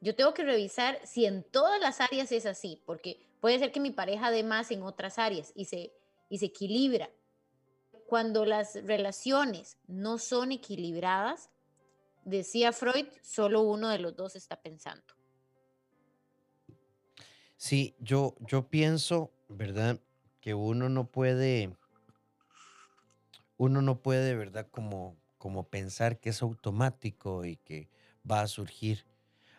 yo 0.00 0.14
tengo 0.14 0.32
que 0.32 0.44
revisar 0.44 1.04
si 1.04 1.26
en 1.26 1.42
todas 1.42 1.80
las 1.80 2.00
áreas 2.00 2.30
es 2.30 2.46
así, 2.46 2.80
porque 2.86 3.18
puede 3.40 3.58
ser 3.58 3.72
que 3.72 3.80
mi 3.80 3.90
pareja 3.90 4.30
dé 4.30 4.44
más 4.44 4.70
en 4.70 4.84
otras 4.84 5.18
áreas 5.18 5.52
y 5.56 5.64
se, 5.64 5.92
y 6.28 6.38
se 6.38 6.46
equilibra. 6.46 7.10
Cuando 8.06 8.44
las 8.44 8.76
relaciones 8.84 9.78
no 9.88 10.18
son 10.18 10.52
equilibradas, 10.52 11.50
decía 12.24 12.70
Freud, 12.70 13.08
solo 13.22 13.62
uno 13.62 13.88
de 13.88 13.98
los 13.98 14.14
dos 14.14 14.36
está 14.36 14.62
pensando. 14.62 15.02
Sí, 17.56 17.96
yo, 17.98 18.36
yo 18.38 18.68
pienso, 18.68 19.32
¿verdad? 19.48 20.00
Que 20.46 20.54
uno 20.54 20.88
no 20.88 21.10
puede, 21.10 21.76
uno 23.56 23.82
no 23.82 24.00
puede, 24.00 24.36
¿verdad? 24.36 24.68
Como, 24.70 25.16
como 25.38 25.64
pensar 25.64 26.20
que 26.20 26.28
es 26.28 26.40
automático 26.40 27.44
y 27.44 27.56
que 27.56 27.88
va 28.30 28.42
a 28.42 28.46
surgir. 28.46 29.06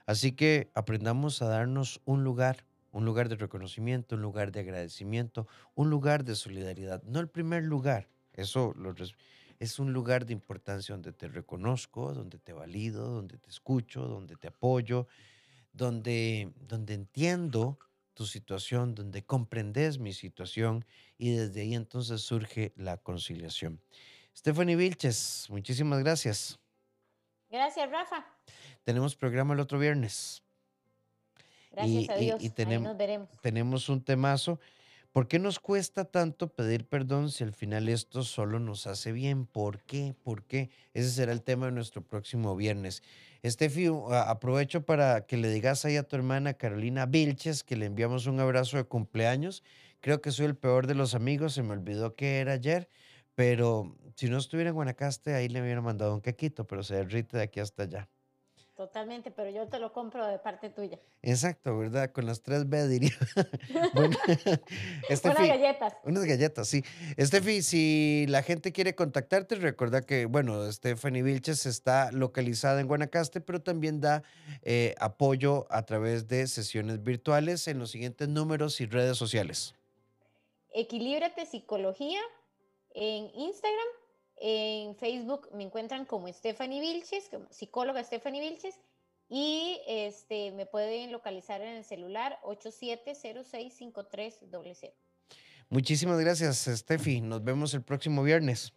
Así 0.06 0.32
que 0.32 0.72
aprendamos 0.74 1.42
a 1.42 1.50
darnos 1.50 2.00
un 2.06 2.24
lugar, 2.24 2.64
un 2.94 3.04
lugar 3.04 3.28
de 3.28 3.36
reconocimiento, 3.36 4.16
un 4.16 4.22
lugar 4.22 4.54
de 4.54 4.62
agradecimiento, 4.62 5.46
un 5.76 5.90
lugar 5.90 6.24
de 6.24 6.36
solidaridad. 6.36 7.04
No 7.04 7.20
el 7.20 7.28
primer 7.28 7.66
lugar, 7.66 8.08
eso 8.32 8.74
es 9.60 9.80
un 9.80 9.92
lugar 9.92 10.26
de 10.26 10.32
importancia 10.32 10.96
donde 10.96 11.12
te 11.12 11.28
reconozco, 11.28 12.14
donde 12.14 12.38
te 12.38 12.54
valido, 12.54 13.10
donde 13.10 13.38
te 13.38 13.50
escucho, 13.50 14.04
donde 14.04 14.38
te 14.38 14.48
apoyo, 14.48 15.06
donde, 15.74 16.54
donde 16.62 16.94
entiendo 16.94 17.78
tu 18.18 18.26
situación, 18.26 18.96
donde 18.96 19.24
comprendes 19.24 20.00
mi 20.00 20.12
situación 20.12 20.86
y 21.20 21.36
desde 21.36 21.62
ahí 21.62 21.76
entonces 21.76 22.20
surge 22.22 22.74
la 22.76 22.98
conciliación. 22.98 23.80
Stephanie 24.36 24.76
Vilches, 24.76 25.46
muchísimas 25.50 26.00
gracias. 26.00 26.60
Gracias, 27.48 27.88
Rafa. 27.92 28.26
Tenemos 28.84 29.16
programa 29.16 29.54
el 29.54 29.60
otro 29.60 29.78
viernes. 29.78 30.42
Gracias 31.72 32.10
a 32.10 32.16
Dios. 32.16 32.44
Y, 32.44 32.50
tenemos, 32.50 32.88
nos 32.88 32.98
veremos. 32.98 33.30
tenemos 33.40 33.88
un 33.88 34.04
temazo. 34.04 34.60
¿Por 35.18 35.28
qué 35.28 35.40
nos 35.40 35.60
cuesta 35.60 36.06
tanto 36.06 36.54
pedir 36.54 36.86
perdón 36.86 37.32
si 37.32 37.44
al 37.44 37.52
final 37.52 37.90
esto 37.90 38.22
solo 38.22 38.60
nos 38.60 38.86
hace 38.86 39.12
bien? 39.12 39.48
¿Por 39.48 39.82
qué? 39.82 40.14
¿Por 40.22 40.44
qué? 40.44 40.70
Ese 40.94 41.10
será 41.10 41.32
el 41.32 41.42
tema 41.42 41.66
de 41.66 41.72
nuestro 41.72 42.04
próximo 42.04 42.56
viernes. 42.56 43.02
Estefi, 43.42 43.88
aprovecho 44.12 44.86
para 44.86 45.26
que 45.26 45.38
le 45.38 45.50
digas 45.50 45.86
ahí 45.86 45.98
a 45.98 46.04
tu 46.04 46.18
hermana 46.18 46.54
Carolina 46.54 47.08
Vilches 47.08 47.64
que 47.64 47.78
le 47.78 47.88
enviamos 47.88 48.28
un 48.28 48.40
abrazo 48.40 48.78
de 48.78 48.84
cumpleaños. 48.84 49.64
Creo 50.02 50.22
que 50.22 50.30
soy 50.30 50.46
el 50.46 50.56
peor 50.56 50.86
de 50.86 50.94
los 50.94 51.16
amigos, 51.16 51.54
se 51.54 51.64
me 51.64 51.74
olvidó 51.74 52.14
que 52.14 52.38
era 52.38 52.52
ayer, 52.52 52.88
pero 53.34 53.98
si 54.16 54.30
no 54.30 54.38
estuviera 54.38 54.70
en 54.70 54.76
Guanacaste, 54.76 55.34
ahí 55.34 55.50
le 55.50 55.64
hubiera 55.64 55.82
mandado 55.82 56.14
un 56.14 56.22
quequito, 56.22 56.68
pero 56.68 56.84
se 56.84 56.94
derrite 56.94 57.38
de 57.38 57.44
aquí 57.44 57.60
hasta 57.60 57.82
allá. 57.82 58.08
Totalmente, 58.78 59.32
pero 59.32 59.50
yo 59.50 59.68
te 59.68 59.80
lo 59.80 59.92
compro 59.92 60.26
de 60.28 60.38
parte 60.38 60.70
tuya. 60.70 61.00
Exacto, 61.24 61.78
¿verdad? 61.78 62.12
Con 62.12 62.28
las 62.28 62.44
tres 62.44 62.70
B 62.70 62.88
diría. 62.88 63.12
bueno, 63.94 64.16
Unas 65.24 65.48
galletas. 65.48 65.94
Unas 66.06 66.26
galletas, 66.26 66.68
sí. 66.68 66.84
Estefi, 67.18 67.64
si 67.64 68.26
la 68.30 68.44
gente 68.44 68.72
quiere 68.72 68.96
contactarte, 68.96 69.56
recuerda 69.56 70.02
que, 70.02 70.28
bueno, 70.28 70.72
Stephanie 70.72 71.24
Vilches 71.24 71.66
está 71.66 72.12
localizada 72.12 72.80
en 72.80 72.88
Guanacaste, 72.88 73.42
pero 73.42 73.62
también 73.62 74.00
da 74.00 74.24
eh, 74.62 74.94
apoyo 75.00 75.66
a 75.70 75.84
través 75.84 76.28
de 76.28 76.48
sesiones 76.48 77.04
virtuales 77.04 77.68
en 77.68 77.80
los 77.80 77.90
siguientes 77.92 78.30
números 78.30 78.80
y 78.80 78.86
redes 78.86 79.18
sociales. 79.18 79.74
Equilíbrate 80.72 81.48
Psicología 81.48 82.20
en 82.94 83.32
Instagram 83.36 83.88
en 84.40 84.96
Facebook 84.96 85.50
me 85.54 85.64
encuentran 85.64 86.06
como 86.06 86.28
Stephanie 86.28 86.80
Vilches, 86.80 87.30
como 87.30 87.48
psicóloga 87.52 88.04
Stephanie 88.04 88.42
Vilches, 88.42 88.76
y 89.30 89.80
este, 89.88 90.52
me 90.52 90.66
pueden 90.66 91.12
localizar 91.12 91.62
en 91.62 91.76
el 91.76 91.84
celular 91.84 92.40
87065300. 92.44 94.94
Muchísimas 95.70 96.18
gracias, 96.20 96.66
Steffi. 96.66 97.20
Nos 97.20 97.44
vemos 97.44 97.74
el 97.74 97.84
próximo 97.84 98.24
viernes. 98.24 98.72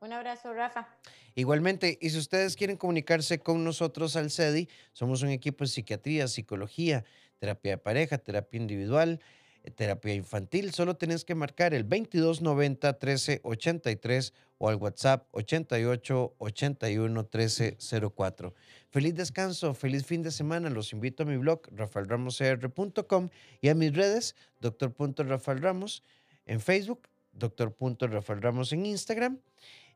Un 0.00 0.12
abrazo, 0.12 0.54
Rafa. 0.54 0.86
Igualmente, 1.34 1.98
y 2.00 2.10
si 2.10 2.18
ustedes 2.18 2.54
quieren 2.54 2.76
comunicarse 2.76 3.40
con 3.40 3.64
nosotros 3.64 4.14
al 4.14 4.30
CEDI, 4.30 4.68
somos 4.92 5.22
un 5.22 5.30
equipo 5.30 5.64
de 5.64 5.68
psiquiatría, 5.68 6.28
psicología, 6.28 7.04
terapia 7.38 7.72
de 7.72 7.78
pareja, 7.78 8.18
terapia 8.18 8.60
individual, 8.60 9.20
eh, 9.64 9.72
terapia 9.72 10.14
infantil, 10.14 10.72
solo 10.72 10.96
tenés 10.96 11.24
que 11.24 11.34
marcar 11.34 11.74
el 11.74 11.82
2290 11.82 12.92
1383 12.92 14.32
o 14.58 14.68
al 14.68 14.76
WhatsApp 14.76 15.26
88 15.32 16.34
81 16.38 17.22
1304. 17.22 18.54
Feliz 18.90 19.14
descanso, 19.14 19.74
feliz 19.74 20.04
fin 20.04 20.22
de 20.22 20.30
semana. 20.30 20.70
Los 20.70 20.92
invito 20.92 21.22
a 21.22 21.26
mi 21.26 21.36
blog 21.36 21.62
rafaelramoscr.com 21.72 23.28
y 23.60 23.68
a 23.68 23.74
mis 23.74 23.94
redes 23.94 24.34
doctor.rafaelramos 24.60 26.02
en 26.46 26.60
Facebook, 26.60 27.08
doctor.rafaelramos 27.32 28.72
en 28.72 28.86
Instagram. 28.86 29.38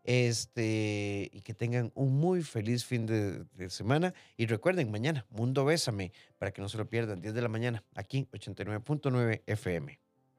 Este, 0.05 1.31
y 1.33 1.43
que 1.43 1.55
tengan 1.55 1.93
un 1.95 2.19
muy 2.19 2.43
feliz 2.43 2.85
fin 2.85 3.07
de, 3.07 3.45
de, 3.55 3.71
semana. 3.71 4.13
Y 4.37 4.47
recuerden, 4.47 4.91
mañana, 4.91 5.25
Mundo 5.31 5.65
Bésame, 5.65 6.13
para 6.39 6.51
que 6.51 6.61
no 6.61 6.69
se 6.69 6.77
lo 6.77 6.89
pierdan, 6.89 7.21
10 7.21 7.35
de 7.35 7.41
la 7.41 7.49
mañana, 7.49 7.85
aquí, 7.95 8.27
89.9 8.33 9.43
FM. 9.47 10.02